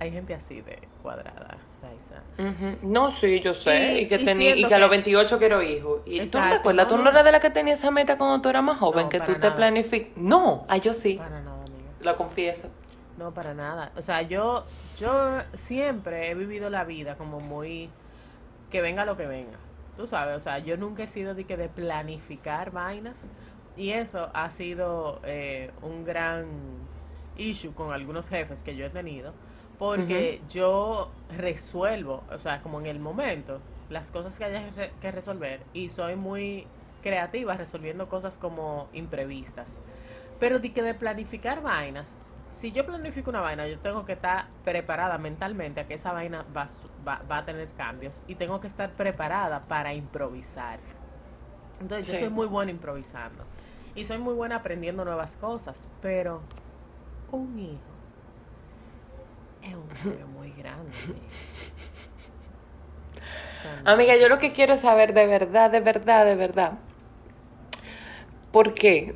hay 0.00 0.10
gente 0.12 0.34
así 0.34 0.60
de 0.60 0.78
cuadrada, 1.02 1.56
Raiza. 1.82 2.22
No, 2.82 3.10
sí, 3.10 3.40
yo 3.40 3.54
sé. 3.54 3.94
Y- 3.94 3.98
Y, 4.04 4.08
que, 4.08 4.18
tení- 4.20 4.56
y 4.56 4.64
que 4.66 4.74
a 4.74 4.78
los 4.78 4.88
que- 4.90 4.96
28 4.96 5.38
quiero 5.38 5.62
hijos. 5.62 6.00
¿Y 6.06 6.10
tú 6.10 6.16
no 6.16 6.18
te 6.18 6.24
Exacto, 6.24 6.56
acuerdas? 6.56 6.88
¿Tú 6.88 6.96
no, 6.96 6.98
no 6.98 7.04
no. 7.04 7.10
eras 7.10 7.24
de 7.24 7.32
la 7.32 7.40
que 7.40 7.50
tenía 7.50 7.74
esa 7.74 7.90
meta 7.90 8.16
cuando 8.18 8.40
tú 8.40 8.48
eras 8.48 8.62
más 8.62 8.78
joven? 8.78 9.04
No, 9.04 9.08
que 9.08 9.20
tú 9.20 9.34
te 9.34 9.50
planificas. 9.50 10.16
No, 10.16 10.64
ah, 10.68 10.76
yo 10.76 10.92
sí. 10.92 11.14
Para 11.14 11.40
nada, 11.40 11.56
amiga. 11.62 11.90
Lo 12.00 12.16
confieso. 12.16 12.70
No, 13.18 13.32
para 13.32 13.54
nada. 13.54 13.92
O 13.96 14.02
sea, 14.02 14.20
yo, 14.22 14.64
yo 15.00 15.38
siempre 15.54 16.30
he 16.30 16.34
vivido 16.34 16.68
la 16.70 16.84
vida 16.84 17.16
como 17.16 17.40
muy 17.40 17.88
que 18.70 18.80
venga 18.82 19.04
lo 19.06 19.16
que 19.16 19.26
venga. 19.26 19.56
Tú 19.96 20.06
sabes, 20.06 20.36
o 20.36 20.40
sea, 20.40 20.58
yo 20.58 20.76
nunca 20.76 21.04
he 21.04 21.06
sido 21.06 21.34
de 21.34 21.44
que 21.44 21.56
de 21.56 21.70
planificar 21.70 22.70
vainas 22.72 23.30
y 23.76 23.90
eso 23.92 24.28
ha 24.34 24.50
sido 24.50 25.20
eh, 25.24 25.70
un 25.80 26.04
gran 26.04 26.46
issue 27.38 27.72
con 27.72 27.92
algunos 27.94 28.28
jefes 28.28 28.62
que 28.62 28.76
yo 28.76 28.84
he 28.86 28.90
tenido 28.90 29.32
porque 29.78 30.40
yo 30.48 31.10
resuelvo, 31.36 32.22
o 32.30 32.38
sea, 32.38 32.62
como 32.62 32.80
en 32.80 32.86
el 32.86 32.98
momento, 32.98 33.60
las 33.90 34.10
cosas 34.10 34.38
que 34.38 34.44
haya 34.44 34.70
re- 34.74 34.92
que 35.00 35.10
resolver 35.12 35.60
y 35.72 35.90
soy 35.90 36.16
muy 36.16 36.66
creativa 37.02 37.56
resolviendo 37.56 38.08
cosas 38.08 38.38
como 38.38 38.88
imprevistas. 38.92 39.82
Pero 40.40 40.58
de 40.58 40.72
que 40.72 40.82
de 40.82 40.94
planificar 40.94 41.62
vainas, 41.62 42.16
si 42.50 42.72
yo 42.72 42.86
planifico 42.86 43.30
una 43.30 43.40
vaina, 43.40 43.66
yo 43.68 43.78
tengo 43.78 44.04
que 44.04 44.12
estar 44.14 44.46
preparada 44.64 45.18
mentalmente 45.18 45.80
a 45.80 45.86
que 45.86 45.94
esa 45.94 46.12
vaina 46.12 46.44
va, 46.56 46.66
va, 47.06 47.22
va 47.30 47.38
a 47.38 47.44
tener 47.44 47.68
cambios 47.72 48.22
y 48.26 48.34
tengo 48.34 48.60
que 48.60 48.66
estar 48.66 48.90
preparada 48.92 49.60
para 49.66 49.94
improvisar. 49.94 50.78
Entonces 51.80 52.06
yo 52.06 52.14
soy 52.14 52.30
muy 52.30 52.46
buena 52.46 52.70
improvisando 52.70 53.44
y 53.94 54.04
soy 54.04 54.18
muy 54.18 54.34
buena 54.34 54.56
aprendiendo 54.56 55.04
nuevas 55.04 55.36
cosas, 55.36 55.88
pero 56.00 56.40
un 57.30 57.58
hijo 57.58 57.95
es 59.70 59.76
un 59.76 59.88
cambio 59.88 60.26
muy 60.28 60.52
grande. 60.52 60.92
amiga. 63.84 64.16
Yo 64.16 64.28
lo 64.28 64.38
que 64.38 64.52
quiero 64.52 64.76
saber 64.76 65.12
de 65.14 65.26
verdad, 65.26 65.70
de 65.70 65.80
verdad, 65.80 66.24
de 66.24 66.36
verdad. 66.36 66.78
¿Por 68.52 68.74
qué? 68.74 69.14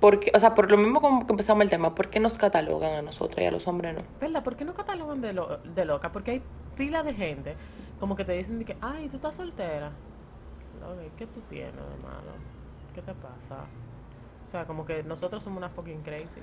Porque, 0.00 0.30
o 0.34 0.38
sea, 0.38 0.54
por 0.54 0.70
lo 0.70 0.76
mismo 0.76 1.00
como 1.00 1.26
que 1.26 1.32
empezamos 1.32 1.62
el 1.64 1.70
tema, 1.70 1.94
¿por 1.94 2.10
qué 2.10 2.20
nos 2.20 2.36
catalogan 2.38 2.94
a 2.94 3.02
nosotros 3.02 3.42
y 3.42 3.46
a 3.46 3.50
los 3.50 3.66
hombres 3.68 3.94
no? 3.94 4.02
¿Verdad? 4.20 4.42
¿Por 4.44 4.56
qué 4.56 4.64
no 4.64 4.74
catalogan 4.74 5.20
de, 5.20 5.32
lo- 5.32 5.58
de 5.58 5.84
loca? 5.84 6.12
Porque 6.12 6.30
hay 6.32 6.42
pila 6.76 7.02
de 7.02 7.14
gente 7.14 7.56
como 8.00 8.16
que 8.16 8.24
te 8.24 8.32
dicen 8.32 8.58
de 8.58 8.64
que, 8.64 8.76
ay, 8.80 9.08
tú 9.08 9.16
estás 9.16 9.36
soltera. 9.36 9.92
Loca, 10.80 11.04
¿y 11.04 11.10
¿Qué 11.16 11.26
tú 11.26 11.40
tienes 11.42 11.74
de 11.74 11.96
malo? 12.02 12.32
¿Qué 12.94 13.02
te 13.02 13.14
pasa? 13.14 13.64
O 14.44 14.46
sea, 14.46 14.66
como 14.66 14.84
que 14.84 15.02
nosotros 15.02 15.42
somos 15.44 15.58
una 15.58 15.70
fucking 15.70 16.02
crazy. 16.02 16.42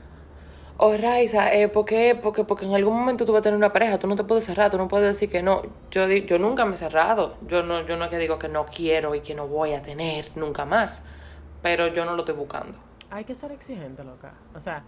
Oh, 0.84 0.98
Raiza, 0.98 1.54
eh, 1.54 1.68
¿por 1.70 1.86
qué? 1.86 2.18
Porque, 2.20 2.44
porque 2.44 2.66
en 2.66 2.74
algún 2.74 2.98
momento 2.98 3.24
tú 3.24 3.32
vas 3.34 3.42
a 3.42 3.44
tener 3.44 3.56
una 3.56 3.72
pareja, 3.72 4.00
tú 4.00 4.08
no 4.08 4.16
te 4.16 4.24
puedes 4.24 4.46
cerrar, 4.46 4.72
tú 4.72 4.80
no 4.80 4.88
puedes 4.88 5.14
decir 5.14 5.30
que 5.30 5.44
no. 5.44 5.62
Yo, 5.92 6.08
yo 6.08 6.40
nunca 6.40 6.66
me 6.66 6.74
he 6.74 6.78
cerrado, 6.78 7.38
yo 7.46 7.62
no, 7.62 7.86
yo 7.86 7.98
no 7.98 8.06
es 8.06 8.10
que 8.10 8.18
digo 8.18 8.40
que 8.40 8.50
no 8.50 8.66
quiero 8.66 9.14
y 9.14 9.22
que 9.22 9.36
no 9.36 9.48
voy 9.48 9.74
a 9.74 9.84
tener 9.84 10.36
nunca 10.36 10.66
más, 10.66 11.06
pero 11.62 11.86
yo 11.90 12.04
no 12.04 12.16
lo 12.16 12.24
estoy 12.24 12.34
buscando. 12.34 12.80
Hay 13.12 13.26
que 13.26 13.36
ser 13.36 13.52
exigente, 13.52 14.04
loca. 14.04 14.34
O 14.56 14.60
sea, 14.60 14.82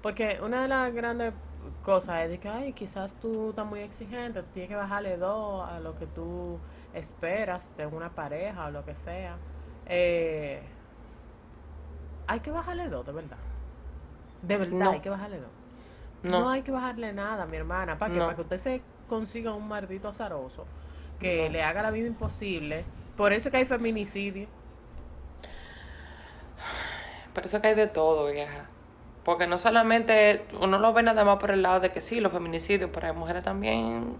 porque 0.00 0.38
una 0.42 0.62
de 0.62 0.68
las 0.68 0.94
grandes 0.94 1.34
cosas 1.82 2.30
es 2.30 2.40
que, 2.40 2.48
ay, 2.48 2.72
quizás 2.72 3.16
tú 3.16 3.50
estás 3.50 3.66
muy 3.66 3.80
exigente, 3.80 4.42
tienes 4.44 4.70
que 4.70 4.76
bajarle 4.76 5.18
dos 5.18 5.68
a 5.68 5.78
lo 5.78 5.94
que 5.94 6.06
tú 6.06 6.58
esperas 6.94 7.76
de 7.76 7.84
una 7.84 8.08
pareja 8.08 8.68
o 8.68 8.70
lo 8.70 8.82
que 8.86 8.96
sea. 8.96 9.36
Eh, 9.84 10.62
hay 12.28 12.40
que 12.40 12.50
bajarle 12.50 12.88
dos, 12.88 13.04
de 13.04 13.12
verdad. 13.12 13.36
De 14.46 14.56
verdad, 14.56 14.76
No. 14.76 14.90
hay 14.90 15.00
que 15.00 15.10
bajarle. 15.10 15.40
No. 16.22 16.40
No 16.40 16.48
hay 16.50 16.62
que 16.62 16.70
bajarle 16.70 17.12
nada, 17.12 17.46
mi 17.46 17.56
hermana. 17.56 17.98
¿Para 17.98 18.12
qué? 18.12 18.18
No. 18.18 18.24
Para 18.26 18.36
que 18.36 18.42
usted 18.42 18.56
se 18.56 18.82
consiga 19.08 19.52
un 19.52 19.68
maldito 19.68 20.08
azaroso 20.08 20.64
que 21.20 21.48
le 21.50 21.62
haga 21.62 21.82
la 21.82 21.90
vida 21.90 22.06
imposible. 22.06 22.84
Por 23.16 23.32
eso 23.32 23.50
que 23.50 23.58
hay 23.58 23.64
feminicidio. 23.64 24.48
Por 27.34 27.44
eso 27.46 27.60
que 27.60 27.68
hay 27.68 27.74
de 27.74 27.86
todo, 27.86 28.30
vieja. 28.30 28.66
Porque 29.24 29.46
no 29.46 29.58
solamente 29.58 30.44
uno 30.60 30.78
lo 30.78 30.92
ve 30.92 31.02
nada 31.02 31.24
más 31.24 31.38
por 31.38 31.50
el 31.50 31.62
lado 31.62 31.80
de 31.80 31.90
que 31.90 32.00
sí, 32.00 32.20
los 32.20 32.32
feminicidios, 32.32 32.90
pero 32.92 33.06
hay 33.06 33.12
mujeres 33.14 33.42
también 33.42 34.16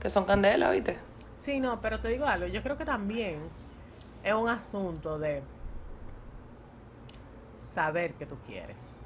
que 0.00 0.10
son 0.10 0.24
candela, 0.24 0.70
¿viste? 0.70 0.98
Sí, 1.36 1.60
no, 1.60 1.80
pero 1.80 2.00
te 2.00 2.08
digo 2.08 2.26
algo, 2.26 2.46
yo 2.46 2.62
creo 2.62 2.76
que 2.76 2.84
también 2.84 3.40
es 4.22 4.34
un 4.34 4.48
asunto 4.48 5.18
de 5.18 5.42
saber 7.54 8.14
que 8.14 8.26
tú 8.26 8.36
quieres 8.46 9.00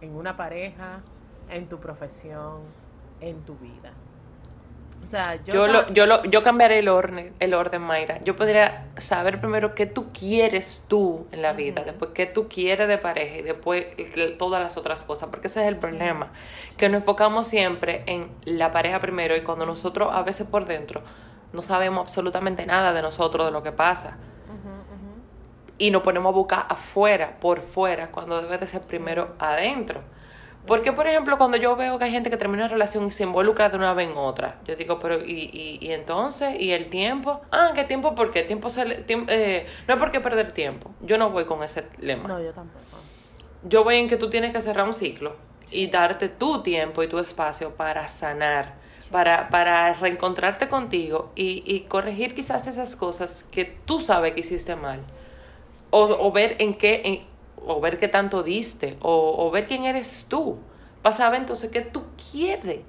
en 0.00 0.14
una 0.14 0.36
pareja, 0.36 1.00
en 1.48 1.68
tu 1.68 1.78
profesión, 1.78 2.60
en 3.20 3.40
tu 3.42 3.56
vida. 3.56 3.92
O 5.02 5.06
sea, 5.06 5.36
yo, 5.44 5.54
Yo, 5.54 5.66
lo, 5.66 5.88
yo, 5.92 6.06
lo, 6.06 6.24
yo 6.24 6.42
cambiaré 6.42 6.78
el 6.78 6.88
orden, 6.88 7.32
el 7.38 7.54
orden, 7.54 7.80
Mayra. 7.80 8.20
Yo 8.22 8.36
podría 8.36 8.86
saber 8.98 9.40
primero 9.40 9.74
qué 9.74 9.86
tú 9.86 10.12
quieres 10.12 10.84
tú 10.88 11.26
en 11.32 11.40
la 11.40 11.54
vida, 11.54 11.82
después 11.84 12.10
qué 12.12 12.26
tú 12.26 12.48
quieres 12.48 12.86
de 12.86 12.98
pareja 12.98 13.38
y 13.38 13.42
después 13.42 13.86
todas 14.38 14.62
las 14.62 14.76
otras 14.76 15.02
cosas, 15.02 15.30
porque 15.30 15.46
ese 15.46 15.62
es 15.62 15.68
el 15.68 15.76
problema, 15.76 16.32
que 16.76 16.88
nos 16.90 17.00
enfocamos 17.00 17.46
siempre 17.46 18.02
en 18.06 18.30
la 18.44 18.72
pareja 18.72 19.00
primero 19.00 19.34
y 19.36 19.40
cuando 19.40 19.64
nosotros 19.64 20.10
a 20.12 20.22
veces 20.22 20.46
por 20.46 20.66
dentro 20.66 21.02
no 21.52 21.62
sabemos 21.62 22.02
absolutamente 22.02 22.66
nada 22.66 22.92
de 22.92 23.02
nosotros, 23.02 23.46
de 23.46 23.52
lo 23.52 23.62
que 23.62 23.72
pasa. 23.72 24.18
Y 25.80 25.90
nos 25.90 26.02
ponemos 26.02 26.30
a 26.32 26.36
buscar 26.36 26.66
afuera, 26.68 27.38
por 27.40 27.60
fuera, 27.62 28.12
cuando 28.12 28.40
debe 28.40 28.58
de 28.58 28.66
ser 28.68 28.82
primero 28.82 29.34
adentro. 29.40 30.02
Porque, 30.66 30.92
por 30.92 31.06
ejemplo, 31.06 31.38
cuando 31.38 31.56
yo 31.56 31.74
veo 31.74 31.98
que 31.98 32.04
hay 32.04 32.10
gente 32.10 32.28
que 32.30 32.36
termina 32.36 32.64
una 32.64 32.72
relación 32.72 33.06
y 33.06 33.10
se 33.10 33.22
involucra 33.24 33.70
de 33.70 33.76
una 33.78 33.94
vez 33.94 34.10
en 34.10 34.16
otra, 34.18 34.58
yo 34.66 34.76
digo, 34.76 34.98
pero 34.98 35.24
¿y, 35.24 35.50
y, 35.52 35.78
y 35.80 35.92
entonces? 35.92 36.54
¿Y 36.60 36.72
el 36.72 36.88
tiempo? 36.88 37.40
Ah, 37.50 37.72
¿qué 37.74 37.84
tiempo? 37.84 38.14
¿Por 38.14 38.30
qué? 38.30 38.42
Tiempo 38.42 38.68
se 38.68 38.84
le- 38.84 39.06
tiemp- 39.06 39.26
eh, 39.30 39.66
no 39.88 39.94
hay 39.94 39.98
por 39.98 40.10
qué 40.12 40.20
perder 40.20 40.52
tiempo. 40.52 40.90
Yo 41.00 41.16
no 41.18 41.30
voy 41.30 41.46
con 41.46 41.62
ese 41.62 41.86
lema. 41.98 42.28
no, 42.28 42.40
yo 42.40 42.52
tampoco. 42.52 42.98
Yo 43.62 43.84
voy 43.84 43.96
en 43.96 44.08
que 44.08 44.16
tú 44.16 44.30
tienes 44.30 44.52
que 44.52 44.60
cerrar 44.62 44.86
un 44.86 44.94
ciclo 44.94 45.36
y 45.70 45.86
darte 45.88 46.28
tu 46.28 46.62
tiempo 46.62 47.02
y 47.02 47.08
tu 47.08 47.18
espacio 47.18 47.74
para 47.74 48.06
sanar, 48.08 48.74
para, 49.10 49.48
para 49.48 49.92
reencontrarte 49.94 50.68
contigo 50.68 51.32
y, 51.34 51.62
y 51.66 51.80
corregir 51.88 52.34
quizás 52.34 52.66
esas 52.66 52.96
cosas 52.96 53.44
que 53.50 53.64
tú 53.64 54.00
sabes 54.00 54.32
que 54.34 54.40
hiciste 54.40 54.76
mal. 54.76 55.00
O, 55.90 56.02
o 56.04 56.32
ver 56.32 56.56
en 56.58 56.74
qué, 56.74 57.02
en- 57.04 57.26
o 57.66 57.80
ver 57.80 57.98
qué 57.98 58.08
tanto 58.08 58.42
diste, 58.42 58.96
o, 59.02 59.34
o 59.46 59.50
ver 59.50 59.66
quién 59.66 59.84
eres 59.84 60.26
tú. 60.28 60.58
Para 61.02 61.14
saber 61.16 61.40
entonces 61.40 61.70
qué 61.70 61.80
tú 61.82 62.04
quieres. 62.30 62.80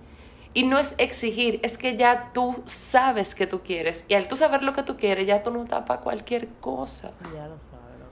Y 0.54 0.64
no 0.64 0.80
es 0.80 0.96
exigir, 0.98 1.60
es 1.64 1.78
que 1.78 1.96
ya 1.96 2.32
tú 2.34 2.62
sabes 2.66 3.36
que 3.36 3.48
tú 3.48 3.62
quieres. 3.62 4.04
Y 4.10 4.16
al 4.16 4.28
tú 4.28 4.36
saber 4.36 4.64
lo 4.64 4.74
que 4.74 4.84
tú 4.84 4.98
quieres, 4.98 5.26
ya 5.26 5.44
tú 5.44 5.52
no 5.52 5.64
estás 5.64 5.86
para 5.86 6.02
cualquier 6.02 6.48
cosa. 6.60 7.12
Ya 7.34 7.48
lo 7.48 7.58
sabes, 7.60 7.98
¿no? 8.00 8.12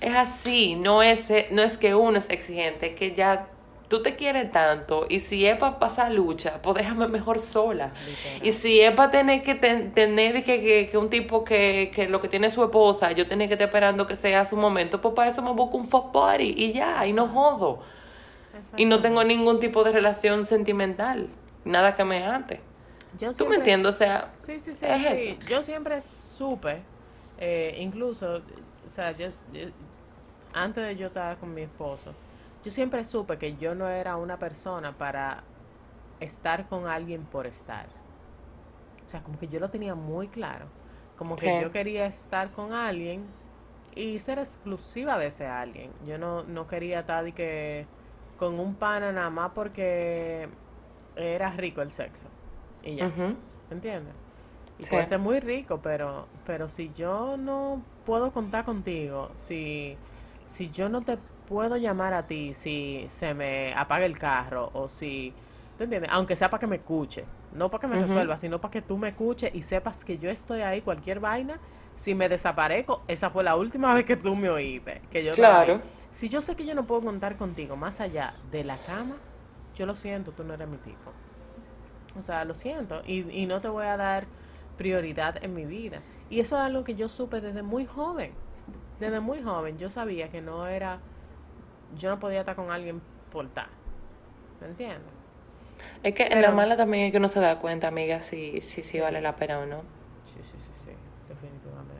Es 0.00 0.14
así, 0.16 0.76
no 0.76 1.02
es, 1.02 1.28
eh, 1.30 1.48
no 1.50 1.62
es 1.62 1.76
que 1.76 1.94
uno 1.94 2.16
es 2.18 2.30
exigente, 2.30 2.92
es 2.92 2.94
que 2.98 3.12
ya 3.14 3.48
tú 3.88 4.02
te 4.02 4.16
quieres 4.16 4.50
tanto 4.50 5.06
y 5.08 5.18
si 5.20 5.46
es 5.46 5.56
para 5.58 5.78
pasar 5.78 6.12
lucha, 6.12 6.60
pues 6.62 6.76
déjame 6.76 7.08
mejor 7.08 7.38
sola. 7.38 7.92
Literal. 8.06 8.46
Y 8.46 8.52
si 8.52 8.80
es 8.80 8.92
para 8.94 9.10
tener 9.10 9.42
que 9.42 9.54
ten- 9.54 9.92
tener 9.92 10.34
de 10.34 10.42
que, 10.42 10.60
que, 10.60 10.88
que 10.90 10.98
un 10.98 11.08
tipo 11.10 11.42
que, 11.44 11.90
que 11.94 12.06
lo 12.08 12.20
que 12.20 12.28
tiene 12.28 12.50
su 12.50 12.62
esposa, 12.62 13.12
yo 13.12 13.26
tengo 13.26 13.46
que 13.46 13.54
estar 13.54 13.66
esperando 13.68 14.06
que 14.06 14.14
sea 14.16 14.44
su 14.44 14.56
momento, 14.56 15.00
pues 15.00 15.14
para 15.14 15.30
eso 15.30 15.40
me 15.42 15.52
busco 15.52 15.76
un 15.78 15.88
fuck 15.88 16.12
party 16.12 16.54
y 16.56 16.72
ya, 16.72 17.06
y 17.06 17.12
no 17.12 17.26
jodo. 17.28 17.80
Y 18.76 18.84
no 18.84 19.00
tengo 19.00 19.22
ningún 19.24 19.60
tipo 19.60 19.84
de 19.84 19.92
relación 19.92 20.44
sentimental, 20.44 21.28
nada 21.64 21.94
que 21.94 22.04
me 22.04 22.26
ate. 22.26 22.60
Yo 23.18 23.32
¿Tú 23.32 23.46
me 23.46 23.56
entiendes? 23.56 23.94
O 23.94 23.98
sea, 23.98 24.32
Sí, 24.40 24.60
sí, 24.60 24.72
sí. 24.72 24.84
Es 24.86 25.20
sí. 25.20 25.38
Yo 25.48 25.62
siempre 25.62 26.00
supe, 26.02 26.82
eh, 27.38 27.76
incluso, 27.80 28.42
o 28.86 28.90
sea, 28.90 29.12
yo, 29.12 29.28
yo- 29.52 29.68
antes 30.52 30.84
de 30.84 30.96
yo 30.96 31.06
estar 31.06 31.36
con 31.38 31.54
mi 31.54 31.62
esposo, 31.62 32.12
yo 32.62 32.70
siempre 32.70 33.04
supe 33.04 33.38
que 33.38 33.56
yo 33.56 33.74
no 33.74 33.88
era 33.88 34.16
una 34.16 34.38
persona 34.38 34.96
para 34.98 35.50
estar 36.20 36.68
con 36.68 36.86
alguien 36.88 37.28
por 37.28 37.46
estar. 37.46 37.90
O 39.06 39.08
sea, 39.08 39.22
como 39.22 39.38
que 39.38 39.48
yo 39.48 39.60
lo 39.60 39.70
tenía 39.70 39.94
muy 39.94 40.30
claro. 40.30 40.72
Como 41.14 41.38
que 41.38 41.56
yo 41.56 41.70
quería 41.70 42.06
estar 42.06 42.52
con 42.52 42.72
alguien 42.72 43.34
y 43.90 44.18
ser 44.20 44.38
exclusiva 44.38 45.18
de 45.18 45.26
ese 45.28 45.46
alguien. 45.46 45.96
Yo 46.00 46.18
no, 46.18 46.44
no 46.44 46.66
quería 46.66 47.00
estar 47.00 47.24
de 47.24 47.34
que 47.34 47.88
con 48.36 48.60
un 48.60 48.78
pana 48.78 49.12
nada 49.12 49.30
más 49.30 49.52
porque 49.54 50.58
era 51.16 51.50
rico 51.52 51.82
el 51.82 51.92
sexo. 51.92 52.30
Y 52.82 52.96
ya. 52.96 53.18
¿Entiendes? 53.70 54.16
Y 54.78 54.86
Sí. 54.86 54.88
puede 54.88 55.06
ser 55.06 55.18
muy 55.18 55.40
rico, 55.40 55.82
pero, 55.82 56.30
pero 56.44 56.68
si 56.68 56.92
yo 56.92 57.36
no 57.36 57.90
puedo 58.04 58.32
contar 58.32 58.64
contigo, 58.64 59.34
si, 59.36 60.00
si 60.46 60.70
yo 60.70 60.88
no 60.88 61.04
te 61.04 61.18
puedo 61.48 61.76
llamar 61.76 62.14
a 62.14 62.26
ti, 62.26 62.54
si 62.54 63.06
se 63.08 63.34
me 63.34 63.74
apaga 63.74 64.06
el 64.06 64.18
carro 64.18 64.70
o 64.74 64.88
si, 64.88 65.34
¿tú 65.76 65.84
entiendes? 65.84 66.10
Aunque 66.12 66.36
sea 66.36 66.50
para 66.50 66.60
que 66.60 66.66
me 66.66 66.76
escuche, 66.76 67.24
no 67.50 67.70
para 67.70 67.80
que 67.82 67.86
me 67.88 67.96
Ujú. 67.96 67.98
resuelva, 67.98 68.36
sino 68.36 68.60
para 68.60 68.72
que 68.72 68.82
tú 68.82 68.98
me 68.98 69.08
escuches 69.10 69.54
y 69.54 69.62
sepas 69.62 70.04
que 70.04 70.18
yo 70.18 70.30
estoy 70.30 70.60
ahí, 70.62 70.82
cualquier 70.82 71.20
vaina, 71.20 71.60
si 71.94 72.14
me 72.14 72.28
desaparezco, 72.28 73.04
esa 73.08 73.30
fue 73.30 73.44
la 73.44 73.56
última 73.56 73.94
vez 73.96 74.04
que 74.06 74.16
tú 74.16 74.36
me 74.36 74.50
oíste, 74.50 75.02
que 75.10 75.24
yo. 75.24 75.34
Claro. 75.34 75.80
Si 76.10 76.28
yo 76.28 76.40
sé 76.40 76.56
que 76.56 76.66
yo 76.66 76.74
no 76.74 76.86
puedo 76.86 77.02
contar 77.02 77.36
contigo 77.36 77.76
más 77.76 78.00
allá 78.00 78.38
de 78.42 78.64
la 78.64 78.82
cama, 78.82 79.20
yo 79.74 79.86
lo 79.86 79.94
siento, 79.94 80.32
tú 80.32 80.44
no 80.44 80.54
eres 80.54 80.68
mi 80.68 80.78
tipo. 80.78 81.14
O 82.14 82.22
sea, 82.22 82.44
lo 82.44 82.54
siento. 82.54 83.02
Y, 83.06 83.30
y 83.30 83.46
no 83.46 83.60
te 83.60 83.68
voy 83.68 83.86
a 83.86 83.96
dar 83.96 84.28
prioridad 84.76 85.42
en 85.44 85.54
mi 85.54 85.66
vida. 85.66 86.02
Y 86.28 86.40
eso 86.40 86.56
es 86.56 86.62
algo 86.62 86.84
que 86.84 86.94
yo 86.94 87.08
supe 87.08 87.40
desde 87.40 87.62
muy 87.62 87.86
joven. 87.86 88.36
Desde 88.98 89.20
muy 89.20 89.42
joven. 89.42 89.78
Yo 89.78 89.90
sabía 89.90 90.30
que 90.30 90.40
no 90.40 90.66
era. 90.66 91.02
Yo 91.96 92.10
no 92.10 92.18
podía 92.18 92.40
estar 92.40 92.56
con 92.56 92.70
alguien 92.70 93.00
por 93.32 93.46
estar. 93.46 93.68
¿Me 94.60 94.66
entiendes? 94.68 95.12
Es 96.02 96.14
que 96.14 96.24
en 96.24 96.42
la 96.42 96.50
mala 96.50 96.76
también 96.76 97.06
es 97.06 97.12
que 97.12 97.18
uno 97.18 97.28
se 97.28 97.40
da 97.40 97.58
cuenta, 97.58 97.88
amiga, 97.88 98.20
si, 98.20 98.60
si, 98.60 98.82
si 98.82 99.00
vale 99.00 99.20
la 99.20 99.36
pena 99.36 99.60
o 99.60 99.66
no. 99.66 99.82
Sí, 100.26 100.40
sí, 100.42 100.56
sí, 100.58 100.70
sí. 100.72 100.90
Definitivamente. 101.28 101.94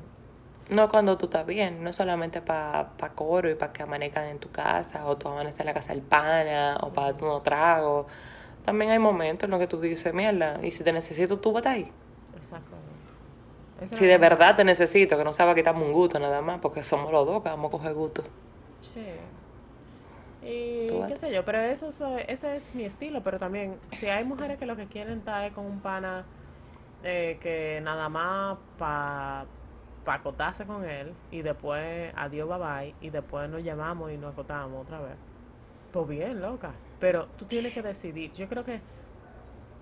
No 0.71 0.89
cuando 0.89 1.17
tú 1.17 1.27
estás 1.27 1.47
bien, 1.47 1.83
no 1.83 1.93
solamente 1.93 2.43
para 2.43 2.91
pa 2.97 3.11
coro 3.11 3.51
y 3.51 3.55
para 3.55 3.73
que 3.73 3.83
amanezcan 3.83 4.27
en 4.27 4.39
tu 4.39 4.51
casa, 4.51 5.07
o 5.07 5.17
tú 5.17 5.29
amaneces 5.29 5.61
en 5.61 5.67
la 5.67 5.75
casa 5.75 5.93
del 5.95 6.03
pana, 6.03 6.77
o 6.83 6.93
para 6.93 7.15
tu 7.15 7.25
no 7.25 7.41
trago. 7.41 8.07
También 8.65 8.91
hay 8.91 8.99
momentos 8.99 9.45
en 9.47 9.51
los 9.51 9.61
que 9.61 9.67
tú 9.67 9.81
dices, 9.81 10.13
mierda, 10.13 10.61
y 10.63 10.71
si 10.71 10.85
te 10.85 10.93
necesito, 10.93 11.39
tú 11.39 11.53
vas 11.53 11.67
a 11.67 11.71
ahí. 11.73 11.91
Exactamente. 12.37 12.89
Eso 13.81 13.97
Si 13.97 14.07
de 14.07 14.19
verdad 14.19 14.57
te 14.57 14.65
necesito, 14.65 15.17
que 15.17 15.25
no 15.25 15.33
sea 15.33 15.47
para 15.47 15.55
quitarme 15.55 15.85
un 15.85 15.93
gusto 15.93 16.19
nada 16.19 16.43
más, 16.43 16.59
porque 16.61 16.83
somos 16.83 17.13
los 17.13 17.27
dos 17.27 17.43
que 17.43 17.49
vamos 17.49 17.69
a 17.69 17.71
coger 17.71 17.95
gusto. 17.95 18.25
Sí. 18.81 19.05
Y 20.43 20.89
qué 21.09 21.17
sé 21.17 21.33
yo, 21.33 21.45
pero 21.45 21.59
eso, 21.59 21.89
eso- 21.89 22.17
ese 22.19 22.57
es 22.57 22.75
mi 22.75 22.85
estilo, 22.85 23.23
pero 23.23 23.39
también 23.39 23.77
si 23.93 24.07
hay 24.07 24.25
mujeres 24.25 24.59
que 24.59 24.67
lo 24.67 24.77
que 24.77 24.87
quieren 24.87 25.19
estar 25.19 25.45
es 25.45 25.53
con 25.53 25.67
un 25.67 25.81
pana 25.81 26.25
eh, 27.05 27.39
que 27.41 27.81
nada 27.83 28.09
más 28.09 28.59
para 28.79 29.47
pa 30.05 30.15
acotarse 30.15 30.65
con 30.65 30.85
él 30.85 31.13
y 31.31 31.43
después 31.43 32.13
adiós 32.17 32.49
bye 32.49 32.59
bye 32.59 32.95
y 33.01 33.11
después 33.11 33.49
nos 33.51 33.63
llamamos 33.63 34.11
y 34.11 34.17
nos 34.17 34.33
acotamos 34.33 34.83
otra 34.83 35.01
vez. 35.01 35.15
Pues 35.93 36.09
bien, 36.09 36.41
loca. 36.41 36.73
Pero 36.99 37.27
tú 37.37 37.45
tienes 37.45 37.73
que 37.75 37.83
decidir. 37.83 38.33
Yo 38.33 38.49
creo 38.49 38.65
que 38.65 38.81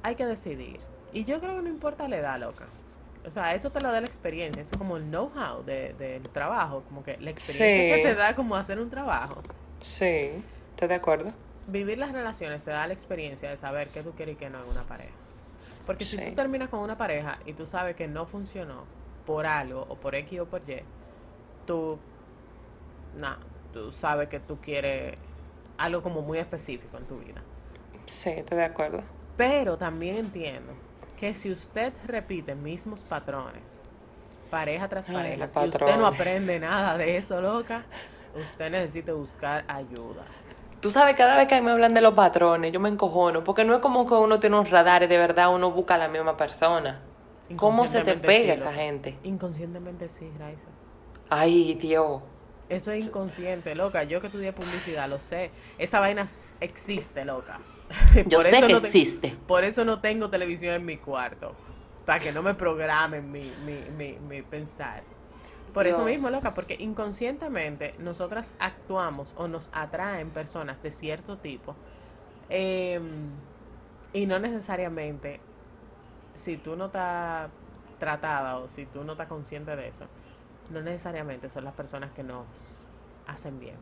hay 0.03 0.15
que 0.15 0.27
decidir. 0.27 0.81
Y 1.13 1.25
yo 1.25 1.41
creo 1.41 1.57
que 1.57 1.63
no 1.63 1.69
importa 1.69 2.07
la 2.09 2.17
edad, 2.19 2.39
loca. 2.39 2.67
O 3.27 3.31
sea, 3.31 3.55
eso 3.55 3.71
te 3.71 3.81
lo 3.81 3.91
da 3.91 4.01
la 4.01 4.07
experiencia. 4.07 4.61
Eso 4.63 4.73
es 4.75 4.79
como 4.79 4.97
el 4.97 5.05
know-how 5.05 5.63
de- 5.65 5.95
del 5.95 6.29
trabajo. 6.31 6.83
Como 6.89 7.03
que 7.03 7.17
la 7.19 7.31
experiencia 7.31 7.97
Sí. 7.97 8.03
que 8.03 8.09
te 8.09 8.15
da 8.15 8.35
como 8.37 8.57
hacer 8.57 8.79
un 8.79 8.91
trabajo. 8.91 9.43
Sí, 9.81 10.43
¿estás 10.71 10.89
de 10.89 10.95
acuerdo? 10.95 11.33
Vivir 11.67 11.99
las 11.99 12.13
relaciones 12.13 12.65
te 12.65 12.71
da 12.71 12.87
la 12.87 12.93
experiencia 12.93 13.51
de 13.51 13.57
saber 13.57 13.89
qué 13.89 14.03
tú 14.03 14.13
quieres 14.13 14.35
y 14.35 14.39
qué 14.39 14.51
no 14.51 14.63
en 14.63 14.69
una 14.69 14.83
pareja. 14.83 15.15
Porque 15.85 16.05
si 16.05 16.17
tú 16.17 16.35
terminas 16.35 16.69
con 16.69 16.81
una 16.81 16.97
pareja 16.97 17.39
y 17.45 17.53
tú 17.53 17.67
sabes 17.67 17.97
que 17.97 18.09
no 18.09 18.27
funcionó 18.27 18.85
por 19.25 19.47
algo 19.47 19.87
o 19.89 19.97
por 19.97 20.15
X 20.15 20.41
o 20.41 20.47
por 20.47 20.63
Y, 20.69 20.81
tú, 21.67 21.99
nada, 23.17 23.39
tú 23.73 23.93
sabes 23.93 24.29
que 24.29 24.41
tú 24.41 24.59
quieres 24.61 25.17
algo 25.79 26.03
como 26.03 26.23
muy 26.23 26.39
específico 26.39 26.97
en 26.97 27.05
tu 27.05 27.19
vida. 27.19 27.43
Sí, 28.07 28.31
estoy 28.31 28.59
de 28.59 28.65
acuerdo. 28.65 29.03
Pero 29.37 29.77
también 29.77 30.17
entiendo 30.17 30.73
que 31.19 31.35
si 31.35 31.51
usted 31.51 31.93
repite 32.07 32.55
mismos 32.55 33.03
patrones, 33.03 33.85
pareja 34.51 34.89
tras 34.89 35.09
Ay, 35.09 35.15
pareja, 35.15 35.37
los 35.37 35.57
y 35.57 35.69
usted 35.69 35.97
no 35.99 36.07
aprende 36.07 36.59
nada 36.59 36.97
de 36.97 37.17
eso, 37.17 37.41
loca, 37.41 37.85
usted 38.41 38.71
necesita 38.71 39.13
buscar 39.13 39.65
ayuda. 39.69 40.23
Tú 40.81 40.91
sabes, 40.91 41.17
cada 41.17 41.37
vez 41.37 41.49
que 41.49 41.61
me 41.61 41.71
hablan 41.71 41.95
de 41.95 42.01
los 42.01 42.15
patrones, 42.15 42.71
yo 42.73 42.81
me 42.81 42.89
encojono, 42.89 43.43
porque 43.43 43.65
no 43.65 43.75
es 43.75 43.81
como 43.81 44.07
que 44.07 44.15
uno 44.15 44.39
tiene 44.39 44.59
un 44.59 44.67
radar 44.67 45.03
y 45.03 45.07
de 45.07 45.19
verdad 45.19 45.53
uno 45.55 45.71
busca 45.71 45.95
a 45.95 45.99
la 45.99 46.09
misma 46.09 46.37
persona. 46.37 47.01
¿Cómo 47.57 47.87
se 47.87 48.03
te 48.03 48.15
pega 48.15 48.57
sí, 48.57 48.63
esa 48.63 48.73
gente? 48.73 49.17
Inconscientemente 49.23 50.09
sí, 50.09 50.31
Raiza. 50.39 50.69
Ay, 51.31 51.75
Dios. 51.75 52.23
Eso 52.69 52.91
es 52.93 53.07
inconsciente, 53.07 53.75
loca. 53.75 54.03
Yo 54.05 54.21
que 54.21 54.27
estudié 54.27 54.53
publicidad, 54.53 55.09
lo 55.09 55.21
sé. 55.21 55.51
Esa 55.79 56.01
vaina 56.01 56.27
existe, 56.61 57.25
loca. 57.25 57.61
Yo 58.27 58.39
Por 58.39 58.43
sé 58.43 58.57
eso 58.57 58.67
que 58.67 58.73
no 58.73 58.81
te- 58.81 58.87
existe. 58.89 59.37
Por 59.47 59.63
eso 59.65 59.85
no 59.85 60.01
tengo 60.01 60.29
televisión 60.29 60.75
en 60.75 60.85
mi 60.85 60.97
cuarto. 60.97 61.55
Para 62.05 62.19
que 62.19 62.33
no 62.33 62.43
me 62.43 62.55
programen 62.55 63.31
mi, 63.31 63.53
mi, 63.65 63.79
mi, 63.97 64.19
mi 64.19 64.43
pensar. 64.43 65.03
Por 65.77 65.87
eso 65.87 66.05
mismo, 66.05 66.31
loca, 66.31 66.53
porque 66.55 66.75
inconscientemente 66.81 67.95
nosotras 67.99 68.55
actuamos 68.59 69.35
o 69.37 69.47
nos 69.47 69.71
atraen 69.75 70.31
personas 70.31 70.83
de 70.83 70.91
cierto 70.91 71.37
tipo. 71.39 71.77
eh, 72.49 72.99
y 74.13 74.25
no 74.25 74.39
necesariamente, 74.39 75.41
si 76.33 76.57
tú 76.57 76.77
no 76.77 76.87
estás 76.87 77.51
tratada 77.99 78.57
o 78.59 78.69
si 78.69 78.87
tú 78.87 79.05
no 79.05 79.13
estás 79.13 79.27
consciente 79.29 79.77
de 79.77 79.89
eso, 79.89 80.07
no 80.71 80.81
necesariamente 80.81 81.51
son 81.51 81.65
las 81.65 81.75
personas 81.75 82.13
que 82.13 82.23
nos 82.23 82.89
hacen 83.27 83.59
bien. 83.61 83.77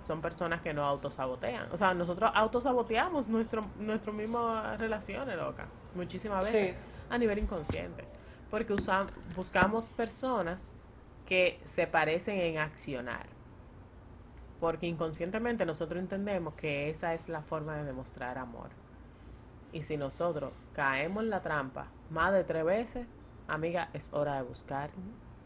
Son 0.00 0.20
personas 0.20 0.62
que 0.62 0.74
nos 0.74 0.84
autosabotean. 0.86 1.70
O 1.72 1.76
sea, 1.76 1.94
nosotros 1.94 2.30
autosaboteamos 2.34 3.28
nuestro, 3.28 3.64
nuestro 3.78 4.12
mismo 4.12 4.60
relaciones, 4.78 5.36
loca. 5.36 5.66
Muchísimas 5.94 6.44
veces 6.44 6.74
Sí. 6.74 6.80
a 7.10 7.18
nivel 7.18 7.38
inconsciente. 7.38 8.04
Porque 8.50 8.74
usam- 8.74 9.08
buscamos 9.36 9.88
personas 9.90 10.72
que 11.26 11.58
se 11.64 11.86
parecen 11.86 12.38
en 12.40 12.58
accionar. 12.58 13.26
Porque 14.60 14.86
inconscientemente 14.86 15.66
nosotros 15.66 16.00
entendemos 16.00 16.54
que 16.54 16.88
esa 16.88 17.12
es 17.12 17.28
la 17.28 17.42
forma 17.42 17.76
de 17.76 17.84
demostrar 17.84 18.38
amor. 18.38 18.70
Y 19.72 19.82
si 19.82 19.96
nosotros 19.98 20.52
caemos 20.72 21.22
en 21.24 21.30
la 21.30 21.42
trampa 21.42 21.88
más 22.10 22.32
de 22.32 22.44
tres 22.44 22.64
veces, 22.64 23.06
amiga, 23.48 23.90
es 23.92 24.12
hora 24.14 24.36
de 24.36 24.42
buscar 24.42 24.90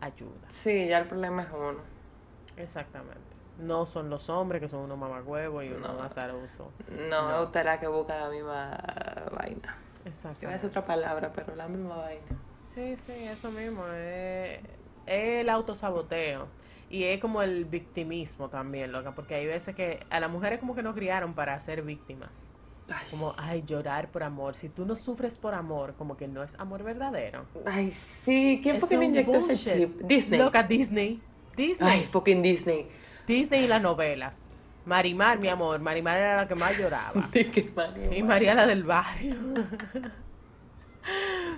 ayuda. 0.01 0.47
Sí, 0.49 0.87
ya 0.87 0.99
el 0.99 1.09
problema 1.09 1.43
es 1.43 1.49
uno. 1.51 1.81
Exactamente. 2.57 3.19
No 3.59 3.85
son 3.85 4.09
los 4.09 4.31
hombres 4.31 4.61
que 4.61 4.69
son 4.69 4.81
unos 4.81 4.97
mamagüevos 4.99 5.65
y 5.65 5.69
unos 5.71 5.95
No. 5.97 6.03
azarosos. 6.03 6.69
No, 7.11 7.31
No. 7.33 7.43
usted 7.45 7.61
es 7.61 7.67
la 7.67 7.81
que 7.81 7.89
busca 7.89 8.17
la 8.19 8.29
misma 8.31 8.79
vaina. 9.33 9.77
Decir 10.05 10.07
Exactamente. 10.07 10.67
otra 10.67 10.85
palabra, 10.87 11.33
pero 11.35 11.55
la 11.57 11.69
misma 11.69 11.97
vaina. 11.97 12.25
Sí, 12.63 12.97
sí, 12.97 13.13
eso 13.25 13.51
mismo. 13.51 13.85
Es, 13.89 14.61
es 14.65 14.80
el 15.11 15.49
autosaboteo. 15.49 16.49
Y 16.89 17.05
es 17.05 17.21
como 17.21 17.43
el 17.43 17.65
victimismo 17.67 18.49
también, 18.49 18.91
loca. 18.93 19.15
Porque 19.15 19.35
hay 19.37 19.47
veces 19.47 19.75
que 19.77 20.01
a 20.11 20.19
las 20.21 20.31
mujeres 20.31 20.59
como 20.59 20.75
que 20.75 20.83
nos 20.83 20.95
criaron 20.95 21.35
para 21.35 21.59
ser 21.61 21.83
víctimas. 21.83 22.49
Ay, 22.93 23.07
Como, 23.11 23.35
ay, 23.39 23.63
llorar 23.65 24.11
por 24.11 24.25
amor. 24.25 24.57
Si 24.57 24.69
tú 24.69 24.85
no 24.85 24.97
sufres 24.97 25.39
por 25.39 25.55
amor, 25.55 25.95
como 25.97 26.17
que 26.17 26.27
no 26.27 26.43
es 26.43 26.59
amor 26.59 26.83
verdadero. 26.83 27.45
ay, 27.67 27.93
sí. 27.93 28.59
¿Quién 28.63 28.77
Es 28.77 28.81
fue 28.81 28.89
que 28.89 28.99
me 28.99 29.05
inyectó 29.07 29.37
ese 29.37 29.57
chip? 29.57 30.01
Disney. 30.03 30.41
Loca, 30.41 30.65
Disney. 30.65 31.21
Disney. 31.57 31.89
Ay, 31.89 32.05
fucking 32.05 32.43
Disney. 32.43 32.89
Disney 33.29 33.65
y 33.65 33.69
las 33.69 33.81
novelas. 33.81 34.49
Marimar, 34.87 35.39
mi 35.39 35.49
amor. 35.49 35.79
Marimar 35.79 36.17
era 36.17 36.37
la 36.39 36.49
que 36.49 36.57
más 36.57 36.77
lloraba. 36.77 37.13
De 37.33 37.49
que 37.49 37.71
Mario, 37.77 38.13
Y 38.13 38.23
María 38.25 38.55
la 38.55 38.67
del 38.67 38.83
barrio. 38.83 39.37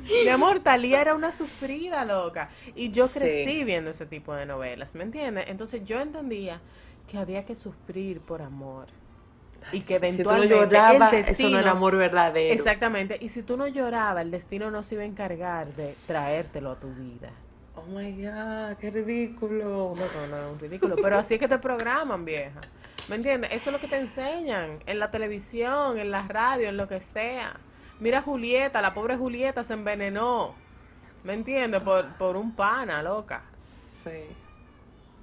Mi 0.02 0.28
amor, 0.28 0.60
Talía 0.60 1.00
era 1.00 1.14
una 1.14 1.32
sufrida, 1.32 2.04
loca. 2.04 2.50
Y 2.74 2.90
yo 2.90 3.08
Sí. 3.08 3.18
crecí 3.18 3.64
viendo 3.64 3.90
ese 3.90 4.06
tipo 4.06 4.34
de 4.34 4.46
novelas, 4.46 4.94
¿me 4.94 5.04
entiendes? 5.04 5.44
Entonces 5.48 5.84
yo 5.84 6.00
entendía 6.00 6.60
que 7.10 7.18
había 7.18 7.44
que 7.44 7.54
sufrir 7.54 8.20
por 8.20 8.42
amor. 8.42 8.86
Y 9.70 9.80
que 9.80 9.94
Si 10.10 10.22
tú 10.22 10.30
no 10.30 10.42
eventualmente 10.42 10.54
llorabas, 10.56 11.12
el 11.12 11.18
eso 11.20 11.26
no 11.28 11.28
destino- 11.36 11.58
era 11.60 11.70
amor 11.70 11.96
verdadero. 11.96 12.52
Exactamente. 12.52 13.16
Y 13.20 13.28
si 13.28 13.42
tú 13.42 13.56
no 13.56 13.68
llorabas, 13.68 14.22
el 14.24 14.30
destino 14.32 14.70
no 14.72 14.82
se 14.82 14.96
iba 14.96 15.04
a 15.04 15.06
encargar 15.06 15.68
de 15.74 15.94
traértelo 16.08 16.72
a 16.72 16.76
tu 16.80 16.88
vida. 16.94 17.30
Oh 17.76 17.84
my 17.84 18.12
god, 18.12 18.76
qué 18.80 18.90
ridículo. 18.90 19.94
No, 19.96 20.26
no, 20.26 20.36
no, 20.36 20.52
un 20.52 20.58
ridículo. 20.58 20.96
Pero 21.00 21.16
así 21.16 21.34
es 21.34 21.40
que 21.40 21.48
te 21.48 21.58
programan, 21.58 22.24
vieja. 22.24 22.60
¿Me 23.08 23.16
entiendes? 23.16 23.52
Eso 23.52 23.70
es 23.70 23.74
lo 23.74 23.80
que 23.80 23.88
te 23.88 23.98
enseñan 23.98 24.80
en 24.84 24.98
la 24.98 25.10
televisión, 25.10 25.96
en 25.98 26.10
la 26.10 26.22
radio, 26.26 26.68
en 26.68 26.76
lo 26.76 26.88
que 26.88 27.00
sea. 27.00 27.54
Mira 28.02 28.20
Julieta, 28.20 28.82
la 28.82 28.94
pobre 28.94 29.16
Julieta 29.16 29.62
se 29.62 29.74
envenenó. 29.74 30.54
¿Me 31.22 31.34
entiendes? 31.34 31.82
Por, 31.82 32.04
por 32.16 32.36
un 32.36 32.52
pana, 32.56 33.00
loca. 33.00 33.42
Sí. 34.02 34.26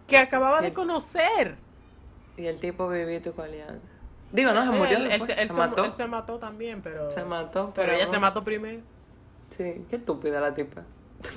Que 0.08 0.18
acababa 0.18 0.62
de 0.62 0.72
conocer. 0.74 1.56
Y 2.38 2.46
el 2.46 2.58
tipo 2.62 2.88
vivito 2.88 3.30
y 3.30 3.34
coleando. 3.34 3.82
Digo, 4.32 4.54
no, 4.54 4.64
se 4.64 4.70
murió. 4.72 4.98
Él, 4.98 5.12
él 5.12 5.26
se- 5.26 5.34
él 5.34 5.50
se 5.50 5.54
se, 5.54 5.60
mató. 5.60 5.84
él 5.84 5.94
se 5.94 6.08
mató 6.08 6.40
también, 6.40 6.82
pero. 6.82 7.12
Se 7.12 7.26
mató, 7.26 7.74
Pero 7.76 7.88
pero. 7.88 7.92
ella 7.98 8.06
no. 8.06 8.12
se 8.12 8.20
mató 8.20 8.44
primero. 8.46 8.80
Sí, 9.48 9.86
qué 9.90 9.98
estúpida 9.98 10.40
la 10.40 10.54
tipa. 10.54 10.84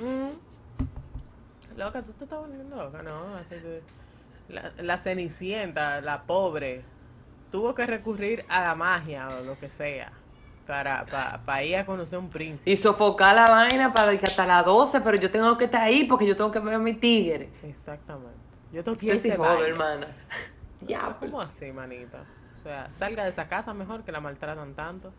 Mm. 0.01 1.77
Loca, 1.77 2.01
tú 2.03 2.13
te 2.13 2.23
estás 2.23 2.39
volviendo 2.39 2.77
loca, 2.77 3.03
¿no? 3.03 3.35
Así 3.35 3.55
que 3.55 3.81
la, 4.47 4.71
la 4.77 4.97
cenicienta, 4.97 5.99
la 5.99 6.23
pobre, 6.23 6.85
tuvo 7.51 7.75
que 7.75 7.85
recurrir 7.85 8.45
a 8.47 8.61
la 8.61 8.75
magia 8.75 9.27
o 9.27 9.43
lo 9.43 9.59
que 9.59 9.67
sea 9.67 10.13
para, 10.67 11.05
para, 11.45 11.63
ir 11.63 11.75
a 11.75 11.85
conocer 11.85 12.17
un 12.19 12.29
príncipe. 12.29 12.69
Y 12.71 12.75
sofocar 12.75 13.35
la 13.35 13.45
vaina 13.45 13.93
para 13.93 14.17
que 14.17 14.25
hasta 14.25 14.45
las 14.45 14.65
12, 14.65 15.01
pero 15.01 15.17
yo 15.17 15.29
tengo 15.29 15.57
que 15.57 15.65
estar 15.65 15.81
ahí 15.81 16.05
porque 16.05 16.25
yo 16.25 16.35
tengo 16.35 16.51
que 16.51 16.59
ver 16.59 16.75
a 16.75 16.79
mi 16.79 16.93
tigre. 16.93 17.49
Exactamente. 17.63 18.37
Yo 18.71 18.83
tengo 18.83 18.97
que 18.97 19.07
¿Qué 19.07 19.17
se 19.17 19.29
ese 19.29 19.37
jode, 19.37 19.49
baile. 19.49 19.69
hermana? 19.69 20.07
Ya, 20.81 21.15
¿cómo 21.19 21.39
así, 21.39 21.71
manita? 21.71 22.23
O 22.59 22.63
sea, 22.63 22.89
salga 22.89 23.23
de 23.23 23.29
esa 23.29 23.47
casa 23.47 23.73
mejor 23.73 24.03
que 24.03 24.11
la 24.11 24.19
maltratan 24.19 24.73
tanto. 24.73 25.11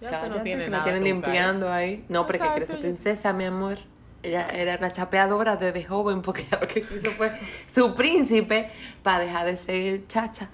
Ya 0.00 0.10
Cállate, 0.10 0.28
no 0.28 0.42
tiene 0.42 0.64
que 0.64 0.70
nada 0.70 0.78
la 0.78 0.84
tienen 0.84 1.04
limpiando 1.04 1.72
ahí. 1.72 2.04
No, 2.08 2.26
pero 2.26 2.38
que 2.38 2.44
quiere 2.44 2.60
Exacto, 2.64 2.72
ser 2.74 2.76
yo- 2.76 2.82
princesa, 2.82 3.32
mi 3.32 3.44
amor. 3.44 3.78
Ella 4.22 4.48
era 4.48 4.76
una 4.76 4.90
chapeadora 4.90 5.56
desde 5.56 5.84
joven 5.84 6.22
porque 6.22 6.44
lo 6.60 6.66
que 6.66 6.82
quiso 6.82 7.10
fue 7.12 7.32
su 7.68 7.94
príncipe 7.94 8.70
para 9.02 9.20
dejar 9.20 9.46
de 9.46 9.56
ser 9.56 10.06
chacha. 10.08 10.50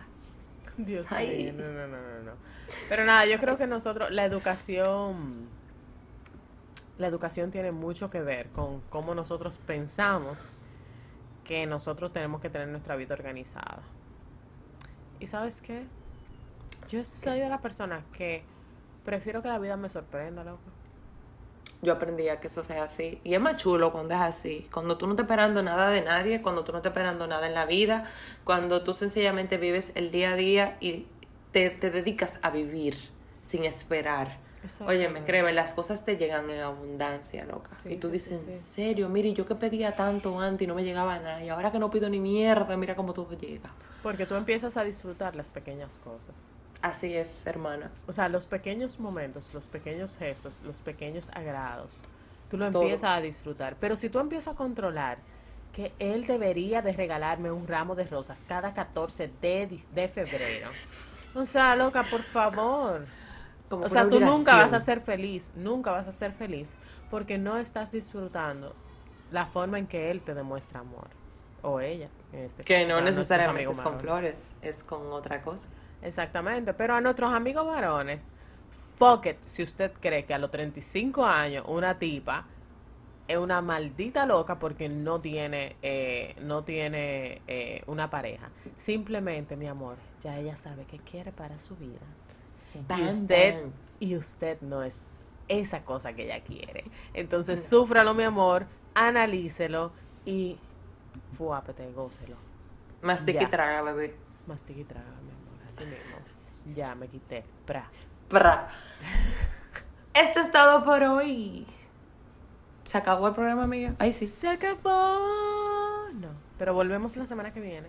Dios 0.76 1.10
mío, 1.10 1.52
no, 1.54 1.62
no, 1.64 1.86
no, 1.86 1.96
no, 1.96 2.22
no. 2.24 2.32
Pero 2.88 3.04
nada, 3.04 3.26
yo 3.26 3.38
creo 3.38 3.56
que 3.56 3.66
nosotros, 3.66 4.10
la 4.10 4.24
educación, 4.24 5.48
la 6.98 7.06
educación 7.06 7.50
tiene 7.50 7.72
mucho 7.72 8.10
que 8.10 8.20
ver 8.20 8.48
con 8.50 8.80
cómo 8.90 9.14
nosotros 9.14 9.58
pensamos 9.66 10.52
que 11.44 11.66
nosotros 11.66 12.12
tenemos 12.12 12.40
que 12.40 12.50
tener 12.50 12.68
nuestra 12.68 12.96
vida 12.96 13.14
organizada. 13.14 13.82
¿Y 15.20 15.26
sabes 15.26 15.60
qué? 15.60 15.84
Yo 16.88 17.04
soy 17.04 17.40
de 17.40 17.48
la 17.48 17.58
persona 17.58 18.02
que 18.16 18.42
prefiero 19.04 19.42
que 19.42 19.48
la 19.48 19.58
vida 19.58 19.76
me 19.76 19.88
sorprenda, 19.88 20.44
loco. 20.44 20.62
Yo 21.82 21.92
aprendí 21.92 22.28
a 22.28 22.40
que 22.40 22.46
eso 22.46 22.62
sea 22.62 22.84
así. 22.84 23.20
Y 23.24 23.34
es 23.34 23.40
más 23.40 23.56
chulo 23.56 23.92
cuando 23.92 24.14
es 24.14 24.20
así. 24.20 24.68
Cuando 24.72 24.96
tú 24.96 25.06
no 25.06 25.12
estás 25.12 25.24
esperando 25.24 25.62
nada 25.62 25.90
de 25.90 26.00
nadie, 26.00 26.40
cuando 26.40 26.64
tú 26.64 26.72
no 26.72 26.78
estás 26.78 26.92
esperando 26.92 27.26
nada 27.26 27.46
en 27.46 27.52
la 27.52 27.66
vida, 27.66 28.04
cuando 28.44 28.82
tú 28.82 28.94
sencillamente 28.94 29.58
vives 29.58 29.92
el 29.94 30.10
día 30.10 30.32
a 30.32 30.36
día 30.36 30.76
y 30.80 31.06
te, 31.54 31.70
te 31.70 31.90
dedicas 31.90 32.38
a 32.42 32.50
vivir 32.50 32.96
sin 33.42 33.64
esperar. 33.64 34.38
Oye, 34.86 35.08
me 35.10 35.20
Exactamente. 35.20 35.24
créeme, 35.24 35.52
las 35.52 35.72
cosas 35.74 36.04
te 36.04 36.16
llegan 36.16 36.50
en 36.50 36.60
abundancia, 36.60 37.44
loca. 37.44 37.70
Sí, 37.82 37.90
y 37.92 37.96
tú 37.98 38.08
sí, 38.08 38.12
dices, 38.14 38.40
sí, 38.42 38.46
en 38.46 38.52
serio, 38.52 39.08
mire, 39.08 39.32
yo 39.34 39.46
que 39.46 39.54
pedía 39.54 39.94
tanto 39.94 40.40
antes 40.40 40.64
y 40.64 40.66
no 40.66 40.74
me 40.74 40.84
llegaba 40.84 41.18
nada. 41.18 41.42
Y 41.44 41.50
ahora 41.50 41.70
que 41.72 41.78
no 41.78 41.90
pido 41.90 42.08
ni 42.10 42.20
mierda, 42.20 42.76
mira 42.76 42.96
cómo 42.96 43.12
todo 43.14 43.32
llega. 43.38 43.70
Porque 44.02 44.26
tú 44.26 44.34
empiezas 44.34 44.76
a 44.76 44.84
disfrutar 44.84 45.36
las 45.36 45.50
pequeñas 45.50 45.98
cosas. 45.98 46.54
Así 46.82 47.14
es, 47.14 47.46
hermana. 47.46 47.92
O 48.06 48.12
sea, 48.12 48.28
los 48.28 48.46
pequeños 48.46 49.00
momentos, 49.00 49.54
los 49.54 49.68
pequeños 49.68 50.16
gestos, 50.16 50.62
los 50.62 50.80
pequeños 50.80 51.30
agrados, 51.34 52.04
tú 52.48 52.56
lo 52.58 52.70
Todo. 52.70 52.82
empiezas 52.82 53.10
a 53.18 53.20
disfrutar. 53.20 53.76
Pero 53.80 53.96
si 53.96 54.10
tú 54.10 54.18
empiezas 54.18 54.54
a 54.54 54.56
controlar 54.56 55.18
que 55.74 55.92
él 55.98 56.26
debería 56.26 56.80
de 56.80 56.92
regalarme 56.92 57.50
un 57.50 57.66
ramo 57.66 57.94
de 57.94 58.04
rosas 58.04 58.44
cada 58.48 58.72
14 58.72 59.30
de, 59.42 59.80
de 59.92 60.08
febrero. 60.08 60.70
O 61.34 61.44
sea, 61.44 61.74
loca, 61.74 62.04
por 62.04 62.22
favor. 62.22 63.04
Como 63.68 63.84
O 63.84 63.88
sea, 63.88 64.08
tú 64.08 64.20
nunca 64.20 64.56
vas 64.56 64.72
a 64.72 64.80
ser 64.80 65.00
feliz, 65.00 65.50
nunca 65.56 65.90
vas 65.90 66.06
a 66.06 66.12
ser 66.12 66.32
feliz 66.32 66.76
porque 67.10 67.38
no 67.38 67.56
estás 67.58 67.90
disfrutando 67.90 68.74
la 69.30 69.46
forma 69.46 69.78
en 69.78 69.86
que 69.86 70.10
él 70.10 70.22
te 70.22 70.32
demuestra 70.32 70.80
amor. 70.80 71.08
O 71.62 71.80
ella, 71.80 72.08
en 72.32 72.40
este 72.40 72.62
Que 72.62 72.82
caso, 72.82 72.88
no 72.88 73.00
necesariamente 73.00 73.72
es 73.72 73.80
con 73.80 73.98
flores, 73.98 74.52
es 74.62 74.84
con 74.84 75.10
otra 75.12 75.42
cosa. 75.42 75.68
Exactamente, 76.02 76.74
pero 76.74 76.94
a 76.94 77.00
nuestros 77.00 77.32
amigos 77.32 77.66
varones, 77.66 78.20
fuck 78.96 79.26
it, 79.26 79.38
si 79.44 79.62
usted 79.62 79.90
cree 80.00 80.24
que 80.24 80.34
a 80.34 80.38
los 80.38 80.50
35 80.50 81.24
años 81.24 81.64
una 81.66 81.98
tipa 81.98 82.46
es 83.26 83.38
una 83.38 83.60
maldita 83.62 84.26
loca 84.26 84.58
porque 84.58 84.88
no 84.88 85.20
tiene, 85.20 85.76
eh, 85.82 86.36
no 86.42 86.62
tiene 86.64 87.40
eh, 87.46 87.82
una 87.86 88.10
pareja. 88.10 88.50
Simplemente, 88.76 89.56
mi 89.56 89.66
amor, 89.66 89.96
ya 90.20 90.38
ella 90.38 90.56
sabe 90.56 90.84
qué 90.84 90.98
quiere 90.98 91.32
para 91.32 91.58
su 91.58 91.76
vida. 91.76 92.00
y 92.98 93.02
usted, 93.08 93.62
bam. 93.62 93.72
y 94.00 94.16
usted 94.16 94.60
no 94.60 94.82
es 94.82 95.00
esa 95.48 95.84
cosa 95.84 96.12
que 96.14 96.24
ella 96.24 96.42
quiere. 96.42 96.84
Entonces, 97.14 97.66
súfralo, 97.66 98.14
mi 98.14 98.24
amor, 98.24 98.66
analícelo 98.94 99.92
y 100.24 100.58
fuápete, 101.36 101.90
gócelo. 101.92 102.36
Mastica 103.02 103.40
Ya. 103.40 103.46
y 103.46 103.50
traga, 103.50 103.82
bebé. 103.82 104.16
Mastica 104.46 104.80
y 104.80 104.84
traga, 104.84 105.08
mi 105.22 105.30
amor, 105.30 105.66
así 105.66 105.84
mismo. 105.84 106.74
Ya 106.74 106.94
me 106.94 107.08
quité. 107.08 107.44
Pra. 107.66 107.88
Pra. 108.28 108.68
Esto 110.14 110.40
es 110.40 110.50
todo 110.52 110.84
por 110.84 111.02
hoy. 111.02 111.66
¿Se 112.84 112.98
acabó 112.98 113.28
el 113.28 113.34
programa, 113.34 113.64
amiga? 113.64 113.94
Ay, 113.98 114.12
sí. 114.12 114.26
Se 114.26 114.48
acabó. 114.48 116.08
No, 116.14 116.28
pero 116.58 116.74
volvemos 116.74 117.16
la 117.16 117.26
semana 117.26 117.52
que 117.52 117.60
viene. 117.60 117.88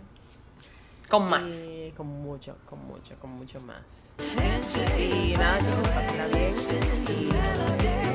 Con 1.10 1.30
más. 1.30 1.44
Y 1.44 1.94
con 1.96 2.08
mucho, 2.08 2.58
con 2.66 2.86
mucho, 2.88 3.16
con 3.20 3.32
mucho 3.32 3.62
más. 3.62 4.16
Y 4.98 5.36
nada, 5.38 5.60
chicos, 5.60 5.90
pásenla 5.90 6.28
bien. 6.28 6.56
Y 7.10 8.15